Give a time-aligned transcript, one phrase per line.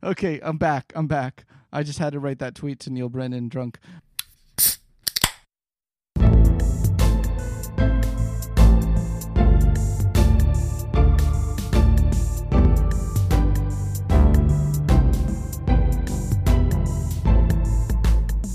[0.00, 0.92] Okay, I'm back.
[0.94, 1.44] I'm back.
[1.72, 3.80] I just had to write that tweet to Neal Brennan drunk.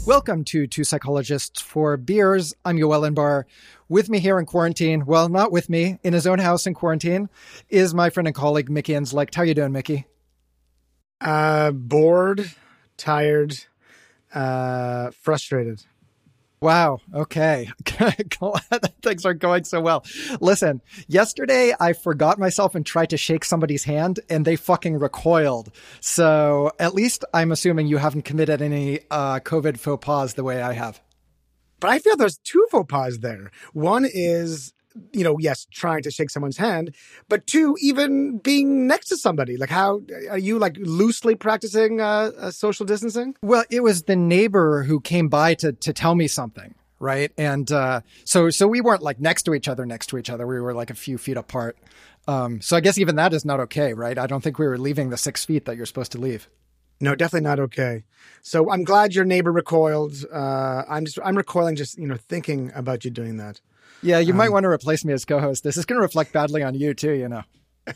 [0.05, 2.54] Welcome to Two Psychologists Four Beers.
[2.64, 3.44] I'm Yoel Inbar.
[3.89, 7.28] With me here in quarantine, well, not with me, in his own house in quarantine,
[7.68, 9.36] is my friend and colleague Mickey Inzlicht.
[9.36, 10.07] How you doing, Mickey?
[11.24, 12.52] Uh, bored,
[12.98, 13.57] tired,
[14.34, 15.84] uh, frustrated.
[16.64, 17.00] Wow.
[17.14, 17.70] Okay.
[17.84, 20.06] Glad things are going so well.
[20.39, 25.71] Listen, yesterday I forgot myself and tried to shake somebody's hand and they fucking recoiled.
[26.00, 30.61] So at least I'm assuming you haven't committed any uh, COVID faux pas the way
[30.61, 31.02] I have.
[31.82, 33.52] But I feel there's two faux pas there.
[33.73, 34.72] One is
[35.11, 36.95] you know, yes, trying to shake someone's hand,
[37.30, 39.58] but two, even being next to somebody.
[39.58, 43.36] Like, how are you like loosely practicing uh, uh, social distancing?
[43.42, 47.31] Well, it was the neighbor who came by to to tell me something, right?
[47.38, 50.45] And uh, so so we weren't like next to each other, next to each other.
[50.45, 51.77] We were like a few feet apart.
[52.27, 54.17] Um, so I guess even that is not okay, right?
[54.17, 56.49] I don't think we were leaving the six feet that you're supposed to leave.
[57.02, 58.05] No, definitely not okay.
[58.41, 60.14] So I'm glad your neighbor recoiled.
[60.31, 63.59] Uh, I'm just I'm recoiling just you know thinking about you doing that.
[64.03, 65.63] Yeah, you um, might want to replace me as co-host.
[65.63, 67.13] This is going to reflect badly on you too.
[67.13, 67.43] You know.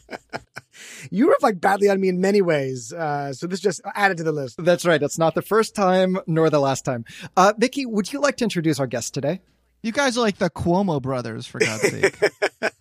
[1.12, 2.92] you reflect badly on me in many ways.
[2.94, 4.56] Uh, so this just added to the list.
[4.64, 5.02] That's right.
[5.02, 7.06] It's not the first time nor the last time.
[7.36, 9.42] Uh, Mickey, would you like to introduce our guest today?
[9.84, 12.18] You guys are like the Cuomo brothers, for God's sake.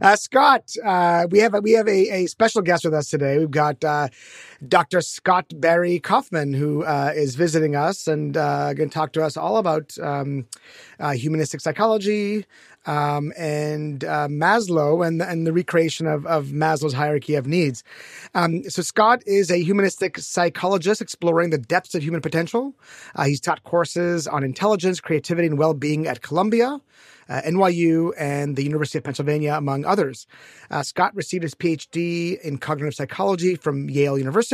[0.00, 3.38] Uh, Scott, uh, we have a, we have a, a, special guest with us today.
[3.38, 4.08] We've got uh,
[4.68, 5.00] Dr.
[5.00, 9.36] Scott Barry Kaufman, who uh, is visiting us and uh, going to talk to us
[9.36, 10.46] all about um,
[10.98, 12.46] uh, humanistic psychology
[12.86, 17.82] um, and Maslow and and the recreation of, of Maslow's hierarchy of needs.
[18.34, 22.74] Um, so Scott is a humanistic psychologist exploring the depths of human potential.
[23.24, 26.80] he's taught courses on intelligence, creativity, and well being at Columbia
[27.28, 30.26] uh, NYU, and the University of Pennsylvania, among others.
[30.70, 34.53] Uh, Scott received his PhD in cognitive psychology from Yale University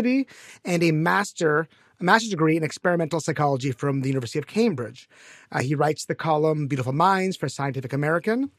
[0.65, 1.69] and a master
[2.01, 5.09] a master's degree in experimental psychology from the University of Cambridge.
[5.53, 8.51] Uh, he writes the column Beautiful Minds for Scientific American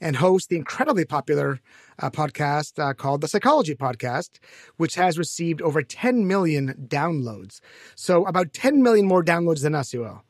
[0.00, 1.60] and hosts the incredibly popular
[2.00, 4.40] uh, podcast uh, called the Psychology Podcast,
[4.76, 7.60] which has received over 10 million downloads.
[7.94, 10.22] So about 10 million more downloads than us, Yoel.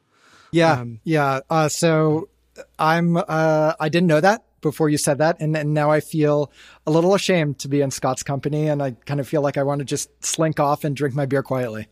[0.52, 1.40] Yeah, um, yeah.
[1.48, 2.28] Uh, so
[2.78, 6.50] I'm uh, I didn't know that before you said that, and, and now I feel
[6.86, 9.62] a little ashamed to be in Scott's company, and I kind of feel like I
[9.62, 11.88] want to just slink off and drink my beer quietly.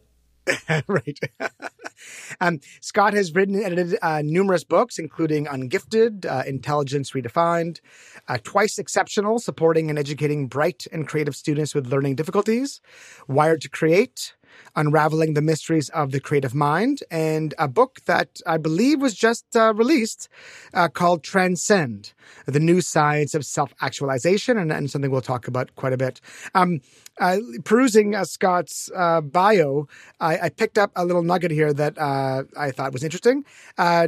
[0.87, 1.19] right.
[2.41, 7.81] um, Scott has written and edited uh, numerous books, including Ungifted, uh, Intelligence Redefined,
[8.29, 12.81] uh, Twice Exceptional, supporting and educating bright and creative students with learning difficulties,
[13.27, 14.35] Wired to Create,
[14.77, 19.45] Unraveling the Mysteries of the Creative Mind, and a book that I believe was just
[19.57, 20.29] uh, released
[20.75, 22.13] uh, called Transcend
[22.47, 26.21] The New Science of Self Actualization, and, and, something we'll talk about quite a bit.
[26.55, 26.81] Um,
[27.21, 29.89] uh, perusing uh, Scott's uh, bio,
[30.21, 33.45] I, I, picked up a little nugget here that uh, I thought was interesting.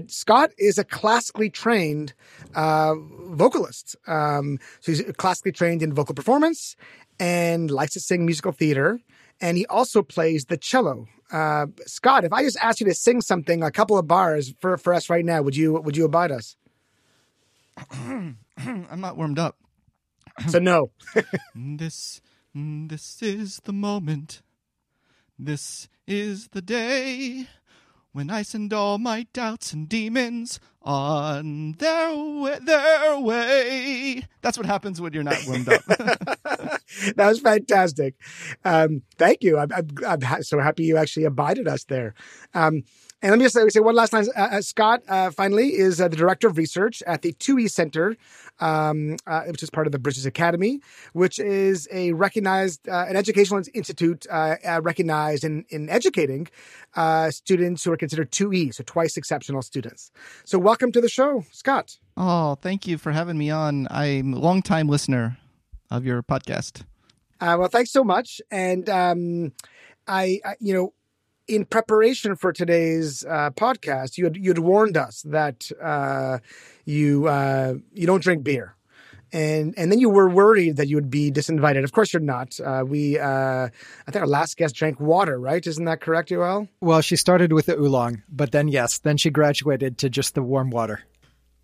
[0.06, 2.14] Scott is a classically trained
[2.54, 3.96] vocalist.
[4.06, 6.76] Um, so he's classically trained in vocal performance
[7.18, 9.00] and likes to sing musical theater
[9.40, 11.06] and he also plays the cello.
[11.32, 14.76] Uh, Scott, if I just asked you to sing something, a couple of bars for,
[14.76, 16.56] for us right now, would you would you abide us?
[17.92, 18.36] I'm
[19.00, 19.56] not warmed up.
[20.48, 20.90] so no.
[21.54, 22.20] this
[22.54, 24.42] this is the moment.
[25.38, 27.46] This is the day
[28.12, 34.26] when I send all my doubts and demons on their way, their way.
[34.42, 35.82] That's what happens when you're not warmed up.
[37.16, 38.14] that was fantastic.
[38.64, 39.58] Um, thank you.
[39.58, 42.14] I'm, I'm, I'm, so happy you actually abided us there.
[42.54, 42.84] Um,
[43.22, 44.24] and let me just say, say one last time.
[44.34, 48.16] Uh, uh, Scott, uh, finally, is uh, the director of research at the 2E Center,
[48.60, 50.80] um, uh, which is part of the Bridges Academy,
[51.12, 56.48] which is a recognized, uh, an educational institute recognized in, in educating
[57.28, 60.10] students who are considered 2E, so twice exceptional students.
[60.44, 61.98] So, welcome to the show, Scott.
[62.16, 63.86] Oh, thank you for having me on.
[63.90, 65.36] I'm a longtime listener
[65.90, 66.82] of your podcast.
[67.40, 68.40] well, thanks so much.
[68.50, 69.52] And um,
[70.06, 70.92] I, I, you know,
[71.50, 76.38] in preparation for today's uh, podcast, you had you'd warned us that uh,
[76.84, 78.76] you uh, you don't drink beer,
[79.32, 81.82] and and then you were worried that you would be disinvited.
[81.82, 82.58] Of course, you're not.
[82.60, 83.68] Uh, we uh,
[84.06, 85.66] I think our last guest drank water, right?
[85.66, 86.68] Isn't that correct, Yoel?
[86.80, 90.42] Well, she started with the oolong, but then yes, then she graduated to just the
[90.42, 91.02] warm water.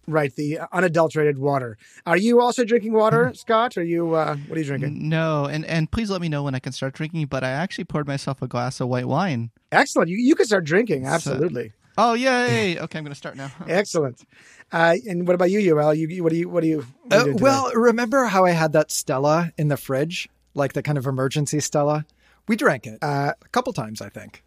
[0.09, 1.77] Right, the unadulterated water.
[2.07, 3.77] Are you also drinking water, Scott?
[3.77, 4.15] Are you?
[4.15, 5.09] Uh, what are you drinking?
[5.09, 7.27] No, and and please let me know when I can start drinking.
[7.27, 9.51] But I actually poured myself a glass of white wine.
[9.73, 10.09] Excellent.
[10.09, 11.07] You you can start drinking.
[11.07, 11.73] Absolutely.
[11.99, 12.79] Oh yay!
[12.81, 13.51] Okay, I'm going to start now.
[13.67, 14.23] Excellent.
[14.71, 15.97] Uh, and what about you, Yoel?
[15.97, 16.79] You, you what do you what do you?
[17.05, 20.29] What are you Uh, doing well, remember how I had that Stella in the fridge,
[20.55, 22.05] like the kind of emergency Stella?
[22.47, 24.45] We drank it Uh, a couple times, I think.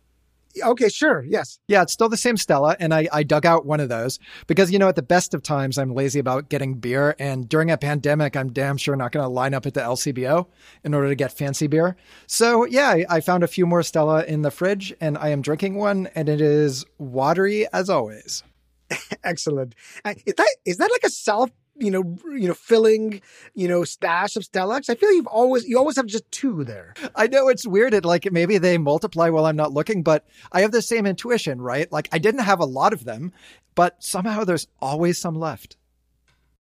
[0.64, 1.60] Okay, sure, yes.
[1.68, 4.72] Yeah, it's still the same Stella, and I, I dug out one of those because
[4.72, 7.78] you know at the best of times I'm lazy about getting beer, and during a
[7.78, 10.48] pandemic I'm damn sure not going to line up at the LCBO
[10.84, 11.96] in order to get fancy beer.
[12.28, 15.42] So yeah, I, I found a few more Stella in the fridge, and I am
[15.42, 18.44] drinking one, and it is watery as always.
[19.24, 19.76] Excellent.
[20.04, 23.22] Uh, is that is that like a self you know you know filling
[23.54, 24.76] you know stash of Stella?
[24.76, 26.94] 'Cause I feel you've always you always have just two there.
[27.16, 27.94] I know it's weird.
[27.94, 31.62] It like maybe they multiply while I'm not looking, but I have the same intuition,
[31.62, 31.92] right?
[31.92, 33.32] Like I didn't have a lot of them,
[33.76, 35.78] but somehow there's always some left.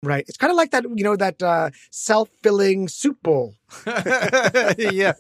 [0.03, 0.25] Right.
[0.29, 3.55] It's kind of like that you know that uh, self filling soup bowl.
[3.87, 5.15] yeah.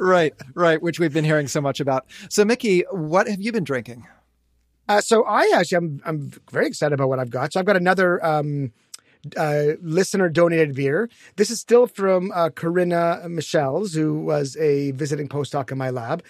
[0.00, 2.06] right, right, which we've been hearing so much about.
[2.28, 4.06] So Mickey, what have you been drinking?
[4.88, 7.52] Uh, so I actually I'm I'm very excited about what I've got.
[7.52, 8.72] So I've got another um,
[9.36, 11.08] uh, listener donated beer.
[11.36, 16.22] This is still from uh, Corinna Michels, who was a visiting postdoc in my lab,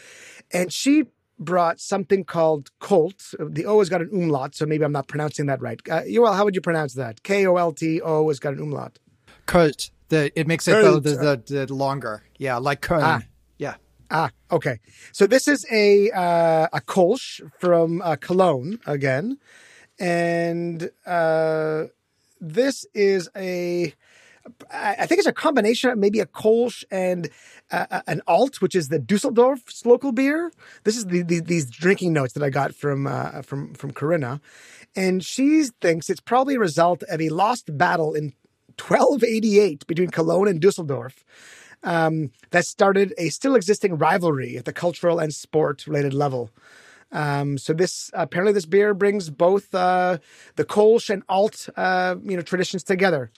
[0.52, 1.04] and she
[1.38, 3.34] brought something called Colt.
[3.38, 5.80] The O has got an umlaut, so maybe I'm not pronouncing that right.
[5.90, 7.22] Uh, Yoel, how would you pronounce that?
[7.22, 8.98] K O L T O has got an umlaut.
[9.46, 9.90] Colt.
[10.08, 12.22] The it makes it the, the, the longer.
[12.36, 13.00] Yeah, like Köln.
[13.02, 13.22] Ah.
[13.56, 13.76] Yeah.
[14.10, 14.78] Ah, okay.
[15.12, 19.38] So this is a uh, a Kolsch from uh, Cologne again,
[19.98, 21.84] and uh,
[22.42, 23.94] this is a
[24.72, 27.30] I think it's a combination of maybe a Kolsch and
[27.70, 30.50] uh, an Alt, which is the Dusseldorf's local beer.
[30.82, 34.40] This is the, the, these drinking notes that I got from uh, from from Corinna,
[34.96, 38.34] and she thinks it's probably a result of a lost battle in
[38.78, 41.24] 1288 between Cologne and Dusseldorf
[41.84, 46.50] um, that started a still existing rivalry at the cultural and sport related level.
[47.12, 50.18] Um, so this apparently this beer brings both uh,
[50.56, 53.30] the Kolsch and Alt uh, you know traditions together,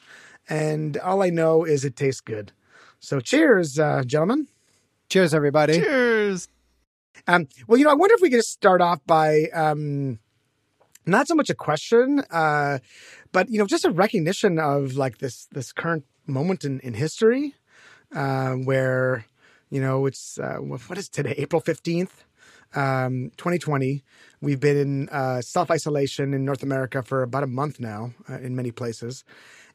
[0.49, 2.53] and all I know is it tastes good.
[3.01, 4.49] So cheers, uh, gentlemen.
[5.09, 5.81] Cheers, everybody.
[5.81, 6.49] Cheers.
[7.27, 10.19] Um, well, you know, I wonder if we could just start off by um,
[11.07, 12.79] not so much a question, uh,
[13.33, 17.55] but you know, just a recognition of like this this current moment in, in history,
[18.15, 19.27] uh, where
[19.71, 22.25] you know it's uh, what is today, April fifteenth,
[22.75, 24.05] um, twenty twenty.
[24.41, 28.39] We've been in uh, self isolation in North America for about a month now, uh,
[28.39, 29.25] in many places.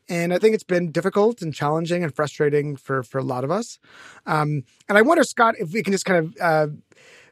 [0.07, 3.51] And I think it's been difficult and challenging and frustrating for, for a lot of
[3.51, 3.77] us.
[4.25, 6.67] Um, and I wonder, Scott, if we can just kind of uh,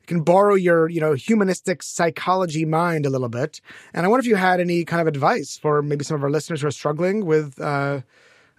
[0.05, 3.59] can borrow your you know humanistic psychology mind a little bit
[3.93, 6.29] and i wonder if you had any kind of advice for maybe some of our
[6.29, 7.99] listeners who are struggling with uh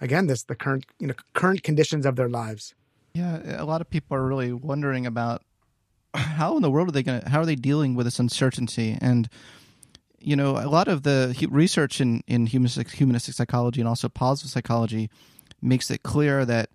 [0.00, 2.75] again this the current you know current conditions of their lives
[3.14, 5.43] Yeah, a lot of people are really wondering about
[6.14, 8.96] how in the world are they going to how are they dealing with this uncertainty?
[9.00, 9.28] And
[10.19, 14.50] you know a lot of the research in in humanistic, humanistic psychology and also positive
[14.50, 15.10] psychology
[15.60, 16.70] makes it clear that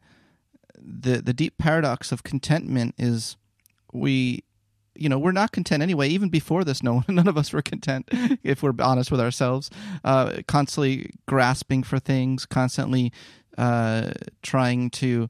[0.77, 3.37] the the deep paradox of contentment is
[3.91, 4.43] we
[4.95, 6.07] you know we're not content anyway.
[6.09, 8.09] Even before this no none of us were content
[8.43, 9.69] if we're honest with ourselves
[10.03, 13.11] uh, constantly grasping for things constantly
[13.57, 15.29] uh, trying to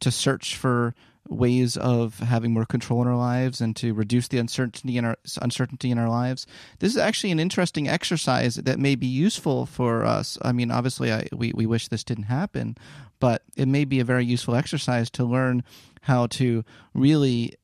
[0.00, 0.94] to search for
[1.32, 5.16] ways of having more control in our lives and to reduce the uncertainty in our
[5.40, 6.46] uncertainty in our lives.
[6.78, 10.38] This is actually an interesting exercise that may be useful for us.
[10.42, 12.76] I mean, obviously, I, we we wish this didn't happen,
[13.20, 15.64] but it may be a very useful exercise to learn
[16.02, 17.54] how to really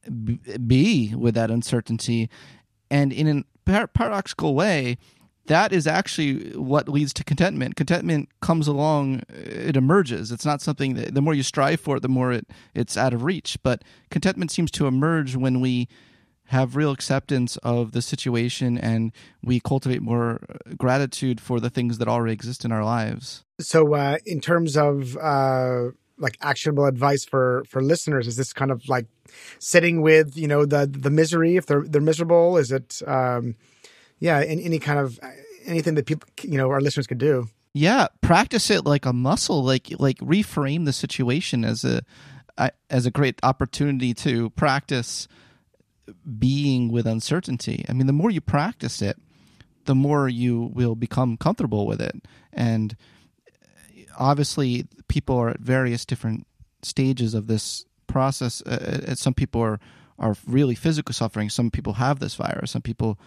[0.66, 2.30] be with that uncertainty,
[2.90, 4.96] and in a par- paradoxical way,
[5.48, 7.76] that is actually what leads to contentment.
[7.76, 10.30] Contentment comes along, it emerges.
[10.32, 13.12] It's not something that the more you strive for it, the more it, it's out
[13.12, 13.58] of reach.
[13.62, 15.88] But contentment seems to emerge when we
[16.46, 19.12] have real acceptance of the situation and
[19.42, 20.40] we cultivate more
[20.78, 23.44] gratitude for the things that already exist in our lives.
[23.60, 28.70] so uh in terms of uh like actionable advice for for listeners is this kind
[28.70, 29.06] of like
[29.58, 33.54] sitting with you know the the misery if they're they're miserable is it um
[34.18, 35.18] yeah any, any kind of
[35.64, 39.62] anything that people you know our listeners could do Yeah, practice it like a muscle.
[39.62, 42.00] Like like reframe the situation as a
[42.90, 45.28] as a great opportunity to practice
[46.38, 47.84] being with uncertainty.
[47.88, 49.16] I mean, the more you practice it,
[49.84, 52.16] the more you will become comfortable with it.
[52.52, 52.96] And
[54.18, 56.46] obviously, people are at various different
[56.82, 58.62] stages of this process.
[58.62, 59.78] Uh, some people are
[60.18, 61.48] are really physically suffering.
[61.50, 62.72] Some people have this virus.
[62.72, 63.18] Some people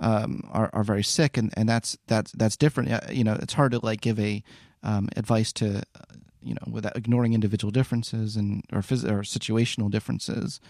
[0.00, 2.90] um, are are very sick, and, and that's that's that's different.
[3.12, 4.42] You know, it's hard to like give a
[4.82, 9.90] um, advice to uh, you know without ignoring individual differences and or phys- or situational
[9.90, 10.60] differences,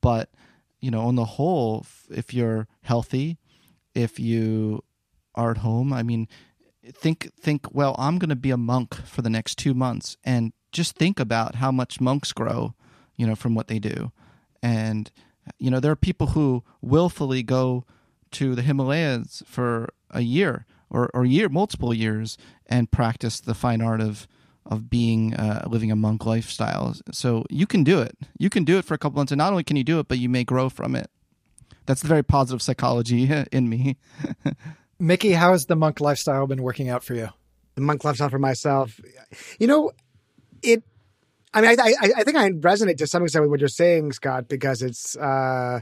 [0.00, 0.30] but
[0.80, 3.38] you know on the whole, if you're healthy,
[3.94, 4.82] if you
[5.34, 6.26] are at home, I mean,
[6.90, 10.54] think think well, I'm going to be a monk for the next two months, and
[10.72, 12.74] just think about how much monks grow,
[13.16, 14.12] you know, from what they do,
[14.62, 15.10] and
[15.58, 17.84] you know there are people who willfully go
[18.32, 23.80] to the Himalayas for a year or or year multiple years and practice the fine
[23.80, 24.26] art of
[24.66, 26.94] of being uh, living a monk lifestyle.
[27.12, 28.16] So you can do it.
[28.38, 30.08] You can do it for a couple months, and not only can you do it,
[30.08, 31.10] but you may grow from it.
[31.86, 33.96] That's the very positive psychology in me.
[34.98, 37.30] Mickey, how has the monk lifestyle been working out for you?
[37.74, 39.00] The monk lifestyle for myself,
[39.58, 39.92] you know,
[40.62, 40.82] it.
[41.52, 44.12] I mean, I, I, I think I resonate to some extent with what you're saying,
[44.12, 45.16] Scott, because it's.
[45.16, 45.80] Uh,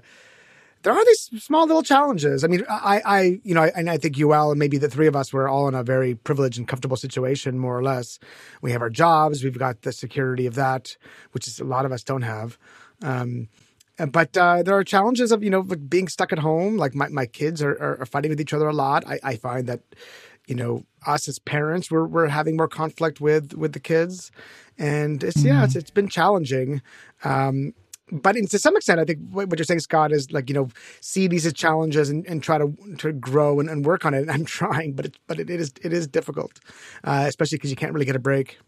[0.82, 2.44] there are these small little challenges.
[2.44, 5.32] I mean, I, I, you know, and I think and maybe the three of us
[5.32, 8.18] were all in a very privileged and comfortable situation, more or less.
[8.62, 10.97] We have our jobs, we've got the security of that,
[11.32, 12.58] which is a lot of us don't have.
[13.02, 13.49] Um,
[14.12, 16.76] but uh, there are challenges of you know being stuck at home.
[16.76, 19.04] Like my, my kids are, are, are fighting with each other a lot.
[19.06, 19.80] I, I find that
[20.47, 24.30] you know us as parents we're we're having more conflict with with the kids,
[24.78, 25.49] and it's mm-hmm.
[25.49, 26.80] yeah it's it's been challenging.
[27.25, 27.75] Um,
[28.10, 30.68] but in, to some extent, I think what you're saying, Scott, is like you know,
[31.00, 34.28] see these as challenges and, and try to to grow and, and work on it.
[34.30, 36.60] I'm trying, but it but it, it is it is difficult,
[37.04, 38.58] uh, especially because you can't really get a break.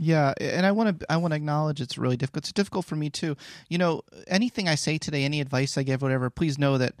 [0.00, 2.44] Yeah, and I want to I want to acknowledge it's really difficult.
[2.44, 3.36] It's difficult for me too.
[3.68, 6.94] You know, anything I say today, any advice I give, whatever, please know that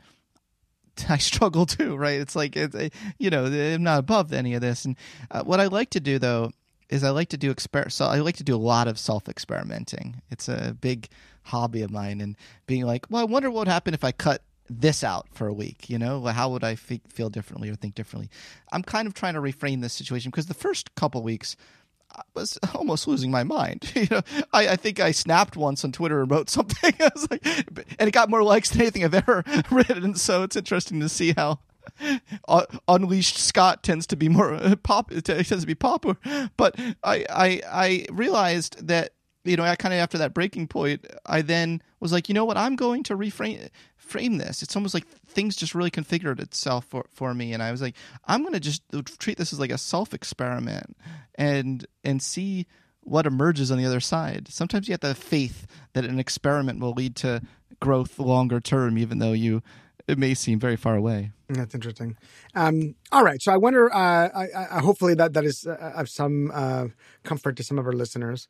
[1.08, 1.96] I struggle too.
[1.96, 2.20] Right?
[2.20, 2.76] It's like it's
[3.18, 4.84] you know I'm not above any of this.
[4.84, 4.96] And
[5.30, 6.50] uh, what I like to do though
[6.88, 9.28] is I like to do exper- so I like to do a lot of self
[9.28, 10.20] experimenting.
[10.30, 11.08] It's a big
[11.48, 12.36] hobby of mine and
[12.66, 15.52] being like, well, I wonder what would happen if I cut this out for a
[15.52, 15.88] week.
[15.88, 18.30] You know, how would I f- feel differently or think differently?
[18.72, 21.56] I'm kind of trying to reframe this situation because the first couple weeks.
[22.10, 23.92] I was almost losing my mind.
[23.94, 26.94] You know, I, I, think I snapped once on Twitter and wrote something.
[26.98, 30.14] I was like, and it got more likes than anything I've ever written.
[30.14, 31.58] So it's interesting to see how
[32.48, 35.10] uh, Unleashed Scott tends to be more uh, pop.
[35.10, 36.16] tends to be popular.
[36.56, 39.12] But I I I realized that
[39.48, 42.44] you know, I kind of after that breaking point, I then was like, you know
[42.44, 44.62] what, I'm going to reframe frame this.
[44.62, 47.96] It's almost like things just really configured itself for, for me, and I was like,
[48.26, 48.82] I'm going to just
[49.18, 50.96] treat this as like a self experiment
[51.34, 52.66] and and see
[53.02, 54.48] what emerges on the other side.
[54.48, 57.42] Sometimes you have to have faith that an experiment will lead to
[57.80, 59.62] growth longer term, even though you
[60.06, 61.32] it may seem very far away.
[61.50, 62.16] That's interesting.
[62.54, 63.92] Um, all right, so I wonder.
[63.92, 66.86] Uh, I, I, hopefully that that is uh, of some uh,
[67.24, 68.48] comfort to some of our listeners.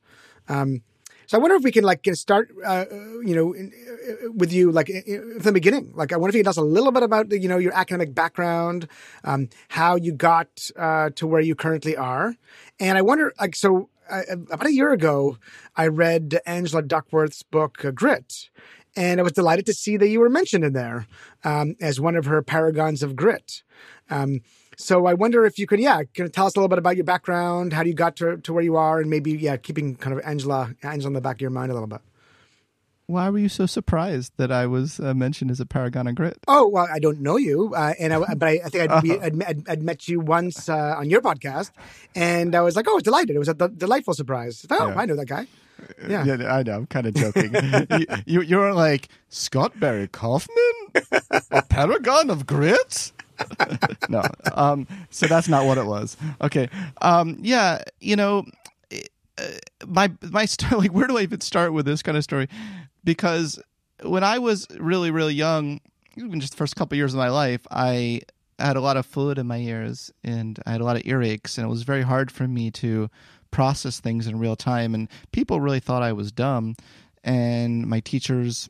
[0.49, 0.83] Um,
[1.27, 4.73] so I wonder if we can like start, uh, you know, in, uh, with you
[4.73, 5.93] like in, from the beginning.
[5.95, 7.75] Like I wonder if you can tell us a little bit about you know your
[7.75, 8.89] academic background,
[9.25, 12.35] um, how you got uh, to where you currently are,
[12.81, 13.91] and I wonder like so.
[14.11, 15.37] Uh, about a year ago,
[15.77, 18.49] I read Angela Duckworth's book uh, Grit,
[18.97, 21.07] and I was delighted to see that you were mentioned in there
[21.45, 23.63] um, as one of her paragons of grit.
[24.09, 24.41] Um,
[24.81, 26.95] so I wonder if you could, yeah, can you tell us a little bit about
[26.95, 30.17] your background, how you got to, to where you are, and maybe, yeah, keeping kind
[30.17, 32.01] of Angela, Angela in the back of your mind a little bit.
[33.07, 36.37] Why were you so surprised that I was uh, mentioned as a paragon of grit?
[36.47, 39.13] Oh well, I don't know you, uh, and I, but I, I think I'd, be,
[39.21, 41.73] I'd, I'd, I'd, met you once uh, on your podcast,
[42.15, 43.35] and I was like, oh, I was delighted.
[43.35, 44.65] It was a d- delightful surprise.
[44.71, 44.95] Oh, yeah.
[44.95, 45.47] I know that guy.
[46.07, 46.25] Yeah.
[46.25, 46.77] yeah, I know.
[46.77, 47.55] I'm kind of joking.
[48.27, 50.93] you, you, were like Scott Barry Kaufman,
[51.51, 53.13] a paragon of grit.
[54.09, 54.23] no.
[54.55, 56.17] Um, so that's not what it was.
[56.41, 56.69] Okay.
[57.03, 58.45] Um, yeah, you know,
[59.39, 59.45] uh,
[59.87, 60.69] my my story.
[60.79, 62.49] Like, where do I even start with this kind of story?
[63.05, 63.61] Because
[64.03, 65.81] when I was really really young,
[66.17, 68.23] even just the first couple of years of my life, I
[68.59, 71.59] had a lot of fluid in my ears and I had a lot of earaches,
[71.59, 73.09] and it was very hard for me to
[73.51, 74.95] process things in real time.
[74.95, 76.77] And people really thought I was dumb,
[77.25, 78.69] and my teachers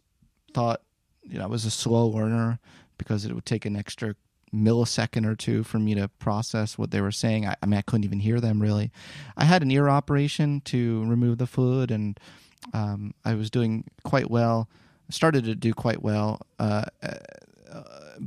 [0.54, 0.80] thought
[1.22, 2.58] you know I was a slow learner
[2.96, 4.14] because it would take an extra
[4.52, 7.46] millisecond or two for me to process what they were saying.
[7.46, 8.90] I, I, mean, I couldn't even hear them really.
[9.36, 12.18] I had an ear operation to remove the fluid, and
[12.72, 14.68] um, I was doing quite well.
[15.10, 17.82] Started to do quite well, uh, uh,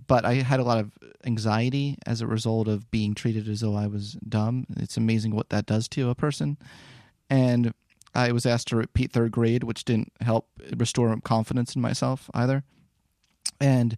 [0.08, 0.92] but I had a lot of
[1.26, 4.66] anxiety as a result of being treated as though I was dumb.
[4.78, 6.58] It's amazing what that does to a person,
[7.30, 7.74] and
[8.14, 12.64] I was asked to repeat third grade, which didn't help restore confidence in myself either.
[13.60, 13.98] And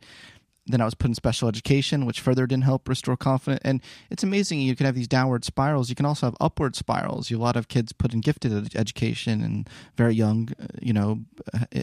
[0.65, 3.62] then I was put in special education, which further didn't help restore confidence.
[3.65, 5.89] And it's amazing you can have these downward spirals.
[5.89, 7.29] You can also have upward spirals.
[7.29, 11.20] You a lot of kids put in gifted education and very young, uh, you know,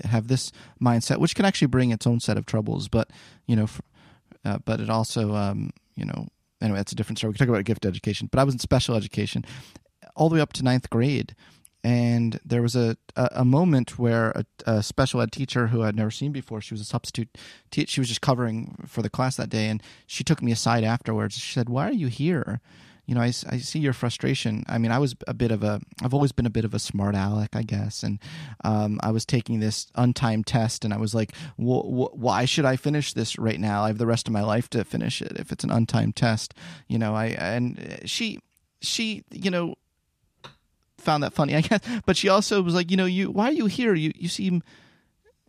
[0.05, 0.51] have this
[0.83, 2.89] mindset, which can actually bring its own set of troubles.
[2.89, 3.11] But
[3.47, 3.69] you know,
[4.45, 6.29] uh, but it also, um, you know,
[6.63, 7.31] anyway, that's a different story.
[7.31, 9.45] We can talk about gifted education, but I was in special education
[10.17, 11.35] all the way up to ninth grade.
[11.83, 15.97] And there was a, a, a moment where a, a, special ed teacher who I'd
[15.97, 17.39] never seen before, she was a substitute
[17.73, 19.69] she was just covering for the class that day.
[19.69, 21.39] And she took me aside afterwards.
[21.39, 22.61] She said, Why are you here?
[23.11, 24.63] you know, I, I see your frustration.
[24.69, 26.79] I mean, I was a bit of a, I've always been a bit of a
[26.79, 28.05] smart aleck, I guess.
[28.05, 28.21] And
[28.63, 33.13] um, I was taking this untimed test and I was like, why should I finish
[33.13, 33.83] this right now?
[33.83, 36.55] I have the rest of my life to finish it if it's an untimed test.
[36.87, 38.39] You know, I, and she,
[38.81, 39.75] she, you know,
[41.01, 41.81] found that funny, I guess.
[42.07, 43.95] But she also was like, you know, you, why are you here?
[43.95, 44.63] You, you seem,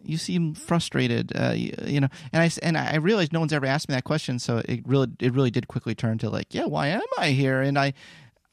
[0.03, 2.10] you seem frustrated, uh, you, you, know.
[2.34, 5.08] And I and I realized no one's ever asked me that question, so it really
[5.20, 7.62] it really did quickly turn to like, yeah, why am I here?
[7.62, 7.93] And I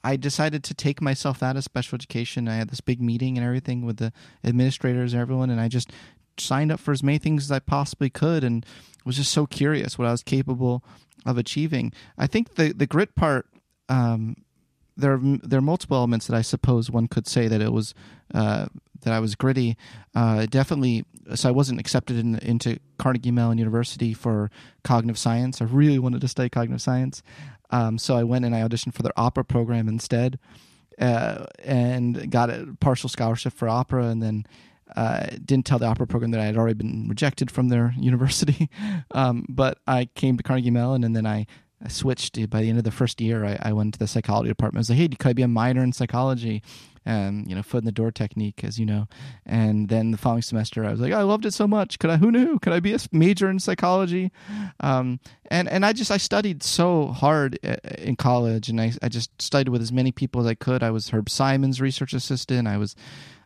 [0.05, 2.49] I decided to take myself out of special education.
[2.49, 4.13] I had this big meeting and everything with the
[4.45, 5.91] administrators and everyone, and I just
[6.39, 8.65] signed up for as many things as I possibly could, and
[9.05, 10.85] was just so curious what I was capable
[11.27, 11.93] of achieving.
[12.17, 13.47] I think the the grit part.
[13.89, 14.37] Um,
[14.99, 17.95] there are, there are multiple elements that I suppose one could say that it was
[18.35, 18.67] uh,
[19.03, 19.77] that I was gritty.
[20.15, 24.51] Uh, definitely, so I wasn't accepted in, into Carnegie Mellon University for
[24.83, 25.63] cognitive science.
[25.63, 27.23] I really wanted to study cognitive science,
[27.71, 30.39] um, so I went and I auditioned for their opera program instead,
[30.99, 34.47] uh, and got a partial scholarship for opera, and then.
[34.97, 38.71] Uh, didn't tell the opera program that I had already been rejected from their university,
[39.11, 41.47] um, but I came to Carnegie Mellon, and then I
[41.83, 43.45] I switched by the end of the first year.
[43.45, 44.79] I, I, went to the psychology department.
[44.79, 46.63] I was like, "Hey, could I be a minor in psychology?"
[47.05, 49.07] And you know, foot in the door technique, as you know.
[49.47, 51.99] And then the following semester, I was like, oh, "I loved it so much.
[51.99, 52.17] Could I?
[52.17, 52.59] Who knew?
[52.59, 54.33] Could I be a major in psychology?"
[54.81, 55.21] Um,
[55.51, 59.41] and and I just I studied so hard uh, in college, and I I just
[59.41, 60.83] studied with as many people as I could.
[60.83, 62.67] I was Herb Simon's research assistant.
[62.67, 62.97] I was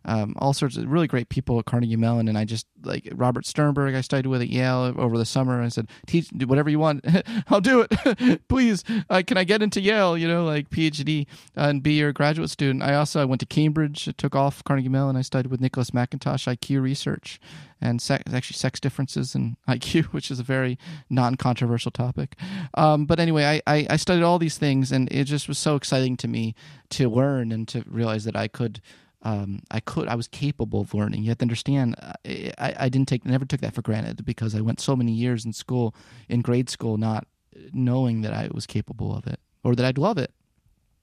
[0.04, 2.28] um, all sorts of really great people at Carnegie Mellon.
[2.28, 5.62] And I just like Robert Sternberg, I studied with at Yale over the summer.
[5.62, 7.04] I said, teach whatever you want.
[7.48, 8.40] I'll do it.
[8.48, 8.84] Please.
[9.08, 12.82] Uh, can I get into Yale, you know, like PhD and be your graduate student?
[12.82, 15.16] I also, I went to Cambridge, I took off Carnegie Mellon.
[15.16, 17.40] I studied with Nicholas Mackintosh, IQ research
[17.82, 20.78] and sex, actually sex differences in IQ, which is a very
[21.10, 22.36] non-controversial topic.
[22.74, 25.74] Um, but anyway, I, I, I, studied all these things, and it just was so
[25.74, 26.54] exciting to me
[26.90, 28.80] to learn and to realize that I could
[29.22, 31.22] um, I could, I was capable of learning.
[31.22, 34.60] You have to understand, I, I didn't take, never took that for granted because I
[34.60, 35.94] went so many years in school,
[36.28, 37.26] in grade school, not
[37.72, 40.32] knowing that I was capable of it or that I'd love it.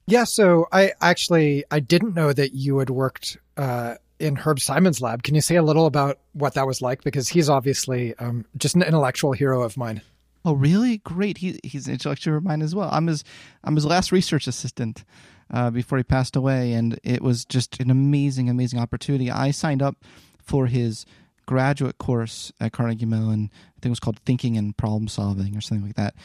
[0.07, 0.23] Yeah.
[0.23, 5.23] So I actually, I didn't know that you had worked, uh, in Herb Simon's lab.
[5.23, 7.03] Can you say a little about what that was like?
[7.03, 10.01] Because he's obviously um, just an intellectual hero of mine.
[10.43, 10.97] Oh, really?
[10.97, 11.37] Great.
[11.37, 12.89] He, he's an intellectual of mine as well.
[12.91, 13.23] I'm his
[13.63, 15.05] I'm his last research assistant
[15.51, 19.31] uh, before he passed away, and it was just an amazing, amazing opportunity.
[19.31, 19.97] I signed up
[20.41, 21.05] for his
[21.45, 23.49] graduate course at Carnegie Mellon.
[23.53, 26.15] I think it was called Thinking and Problem Solving or something like that.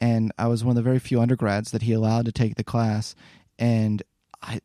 [0.00, 2.64] And I was one of the very few undergrads that he allowed to take the
[2.64, 3.14] class,
[3.58, 4.02] and
[4.42, 4.60] I,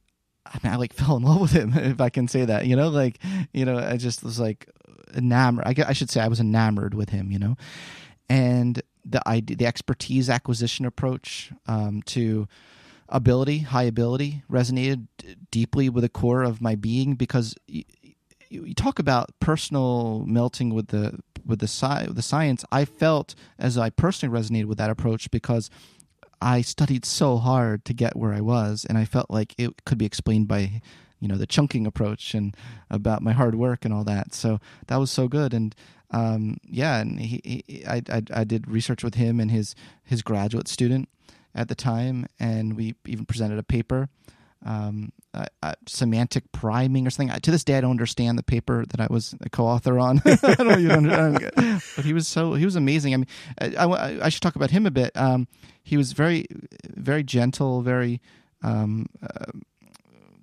[0.46, 2.66] I mean, I like fell in love with him, if I can say that.
[2.66, 3.20] You know, like,
[3.54, 4.70] you know, I just was like
[5.16, 5.66] enamored.
[5.66, 7.32] I, I should say I was enamored with him.
[7.32, 7.58] You know,
[8.28, 12.48] and the idea, the expertise acquisition approach um, to
[13.10, 15.08] ability, high ability, resonated
[15.52, 17.84] deeply with the core of my being because you,
[18.50, 22.66] you talk about personal melting with the with the sci- the science.
[22.72, 25.70] I felt as I personally resonated with that approach because
[26.42, 29.98] I studied so hard to get where I was, and I felt like it could
[29.98, 30.82] be explained by
[31.20, 32.56] you know the chunking approach and
[32.90, 34.34] about my hard work and all that.
[34.34, 35.76] So that was so good, and
[36.12, 40.22] um, yeah, and he, he I, I, I did research with him and his his
[40.22, 41.10] graduate student
[41.56, 44.10] at the time, and we even presented a paper,
[44.66, 45.12] um,
[45.88, 47.40] semantic priming or something.
[47.40, 50.22] To this day, I don't understand the paper that I was a co-author on.
[50.26, 51.82] I don't understand.
[51.96, 53.14] but he was so he was amazing.
[53.14, 53.28] I mean,
[53.62, 55.16] I, I, I should talk about him a bit.
[55.16, 55.48] Um,
[55.84, 56.46] he was very,
[56.88, 58.22] very gentle, very
[58.62, 59.52] um, uh,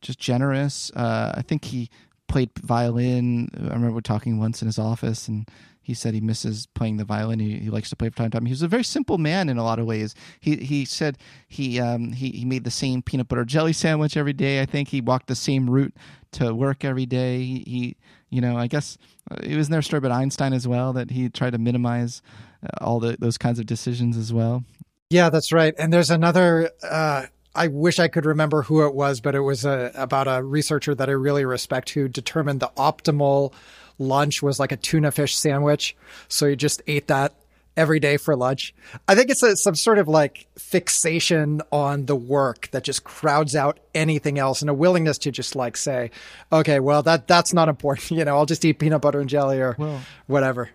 [0.00, 0.90] just generous.
[0.94, 1.90] Uh, I think he
[2.28, 3.48] played violin.
[3.56, 5.48] I remember talking once in his office, and
[5.86, 7.38] he said he misses playing the violin.
[7.38, 8.46] He, he likes to play from time to time.
[8.46, 10.16] He was a very simple man in a lot of ways.
[10.40, 14.32] He he said he um, he he made the same peanut butter jelly sandwich every
[14.32, 14.60] day.
[14.60, 15.94] I think he walked the same route
[16.32, 17.38] to work every day.
[17.38, 17.96] He, he
[18.30, 18.98] you know I guess
[19.30, 22.20] uh, it was in their story about Einstein as well that he tried to minimize
[22.64, 24.64] uh, all the, those kinds of decisions as well.
[25.08, 25.72] Yeah, that's right.
[25.78, 26.70] And there's another.
[26.82, 30.42] Uh, I wish I could remember who it was, but it was a, about a
[30.42, 33.54] researcher that I really respect who determined the optimal
[33.98, 35.96] lunch was like a tuna fish sandwich.
[36.28, 37.34] So he just ate that
[37.76, 38.74] every day for lunch.
[39.06, 43.54] I think it's a, some sort of like fixation on the work that just crowds
[43.54, 46.10] out anything else and a willingness to just like say,
[46.50, 48.10] okay, well, that, that's not important.
[48.16, 50.70] You know, I'll just eat peanut butter and jelly or well, whatever.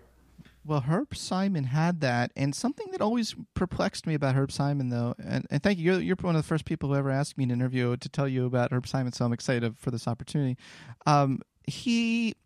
[0.64, 5.16] Well, Herb Simon had that, and something that always perplexed me about Herb Simon, though,
[5.18, 7.44] and, and thank you, you're, you're one of the first people who ever asked me
[7.44, 10.56] in an interview to tell you about Herb Simon, so I'm excited for this opportunity.
[11.04, 12.36] Um, he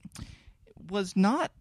[0.91, 1.53] was not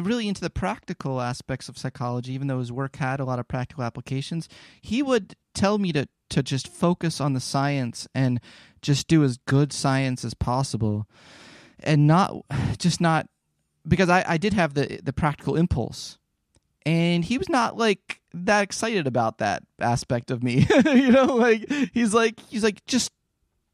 [0.00, 3.48] really into the practical aspects of psychology, even though his work had a lot of
[3.48, 4.48] practical applications.
[4.80, 8.40] He would tell me to to just focus on the science and
[8.82, 11.06] just do as good science as possible,
[11.80, 12.34] and not
[12.78, 13.28] just not
[13.86, 16.18] because I, I did have the the practical impulse,
[16.84, 20.66] and he was not like that excited about that aspect of me.
[20.86, 23.12] you know, like he's like he's like just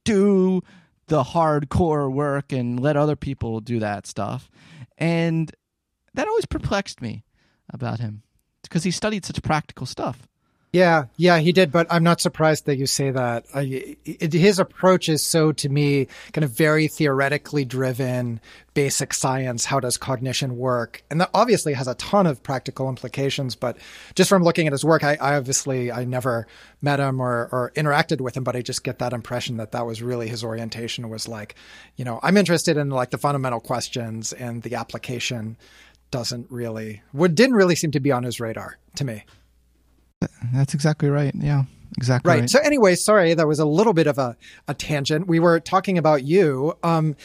[0.05, 0.63] do
[1.07, 4.51] the hardcore work and let other people do that stuff,
[5.01, 5.51] and
[6.15, 7.25] that always perplexed me
[7.73, 8.23] about him
[8.63, 10.29] because he studied such practical stuff.
[10.73, 13.45] Yeah, yeah, he did, but I'm not surprised that you say that.
[13.53, 18.41] I, it, his approach is so, to me, kind of very theoretically driven,
[18.73, 19.65] basic science.
[19.65, 21.03] How does cognition work?
[21.11, 23.57] And that obviously has a ton of practical implications.
[23.57, 23.79] But
[24.15, 26.47] just from looking at his work, I, I obviously I never
[26.81, 29.87] met him or, or interacted with him, but I just get that impression that that
[29.87, 31.09] was really his orientation.
[31.09, 31.57] Was like,
[31.97, 35.57] you know, I'm interested in like the fundamental questions and the application
[36.13, 39.25] doesn't really, what didn't really seem to be on his radar to me.
[40.53, 41.35] That's exactly right.
[41.35, 41.65] Yeah,
[41.97, 42.41] exactly right.
[42.41, 42.51] right.
[42.51, 44.37] So anyway, sorry, that was a little bit of a,
[44.69, 45.27] a tangent.
[45.27, 46.77] We were talking about you.
[46.83, 47.17] Um,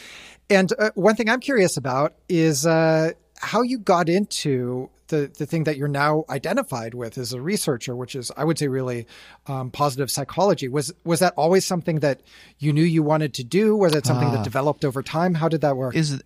[0.48, 5.46] and uh, one thing I'm curious about is uh, how you got into the, the
[5.46, 9.06] thing that you're now identified with as a researcher, which is, I would say, really
[9.46, 10.68] um, positive psychology.
[10.68, 12.20] Was was that always something that
[12.58, 13.76] you knew you wanted to do?
[13.76, 15.34] Was it something uh, that developed over time?
[15.34, 15.94] How did that work?
[15.94, 16.22] Is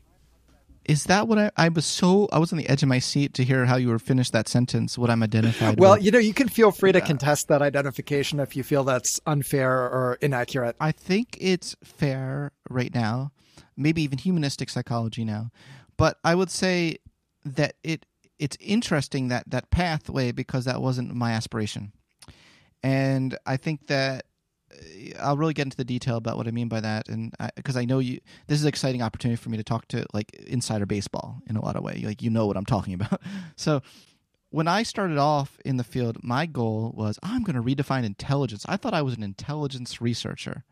[0.85, 3.35] is that what I, I was so I was on the edge of my seat
[3.35, 6.05] to hear how you were finished that sentence what i'm identified well with.
[6.05, 9.71] you know you can feel free to contest that identification if you feel that's unfair
[9.71, 10.77] or inaccurate.
[10.81, 13.33] I think it's fair right now
[13.77, 15.51] maybe even humanistic psychology now
[15.97, 16.97] but i would say
[17.45, 18.07] that it
[18.39, 21.93] it's interesting that that pathway because that wasn't my aspiration.
[22.83, 24.25] And i think that
[25.19, 27.83] I'll really get into the detail about what I mean by that, and because I,
[27.83, 30.87] I, know you, this is an exciting opportunity for me to talk to like insider
[30.87, 32.03] baseball in a lot of way.
[32.05, 33.21] Like you know what I'm talking about.
[33.57, 33.83] so
[34.51, 38.65] when I started off in the field, my goal was I'm going to redefine intelligence.
[38.69, 40.65] I thought I was an intelligence researcher.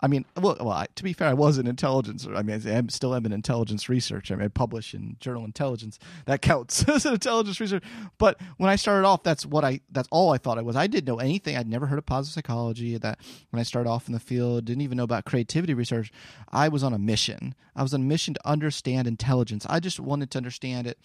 [0.00, 2.26] I mean, well, well I, to be fair, I was an intelligence.
[2.26, 4.34] I mean, I am, still am an intelligence researcher.
[4.34, 5.98] I mean, I publish in Journal Intelligence.
[6.26, 7.86] That counts as an intelligence researcher.
[8.18, 9.80] But when I started off, that's what I.
[9.90, 10.76] That's all I thought I was.
[10.76, 11.56] I didn't know anything.
[11.56, 12.96] I'd never heard of positive psychology.
[12.96, 13.18] That
[13.50, 16.12] when I started off in the field, didn't even know about creativity research.
[16.50, 17.54] I was on a mission.
[17.74, 19.66] I was on a mission to understand intelligence.
[19.68, 20.98] I just wanted to understand it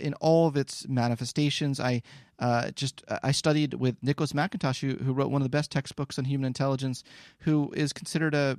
[0.00, 1.80] in all of its manifestations.
[1.80, 2.02] I
[2.38, 6.18] uh, just I studied with Nicholas Mackintosh, who, who wrote one of the best textbooks
[6.18, 7.04] on human intelligence,
[7.40, 8.58] who is considered a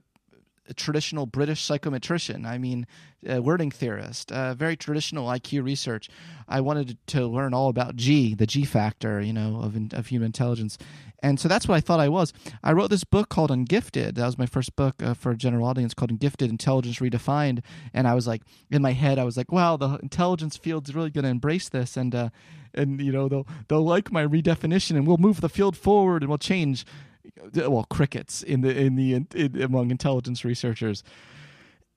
[0.75, 2.45] traditional British psychometrician.
[2.45, 2.87] I mean,
[3.25, 6.09] a learning theorist, a very traditional IQ research.
[6.47, 10.27] I wanted to learn all about G, the G factor, you know, of of human
[10.27, 10.77] intelligence,
[11.25, 12.33] and so that's what I thought I was.
[12.63, 14.13] I wrote this book called Ungifted.
[14.13, 17.63] That was my first book uh, for a general audience called Ungifted Intelligence Redefined.
[17.95, 21.09] And I was like, in my head, I was like, wow, the intelligence field's really
[21.09, 22.29] going to embrace this, and uh,
[22.75, 26.29] and you know they'll they'll like my redefinition, and we'll move the field forward, and
[26.29, 26.85] we'll change
[27.55, 31.03] well crickets in the in the in, in, among intelligence researchers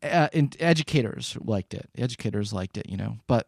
[0.02, 3.46] uh, and educators liked it educators liked it you know but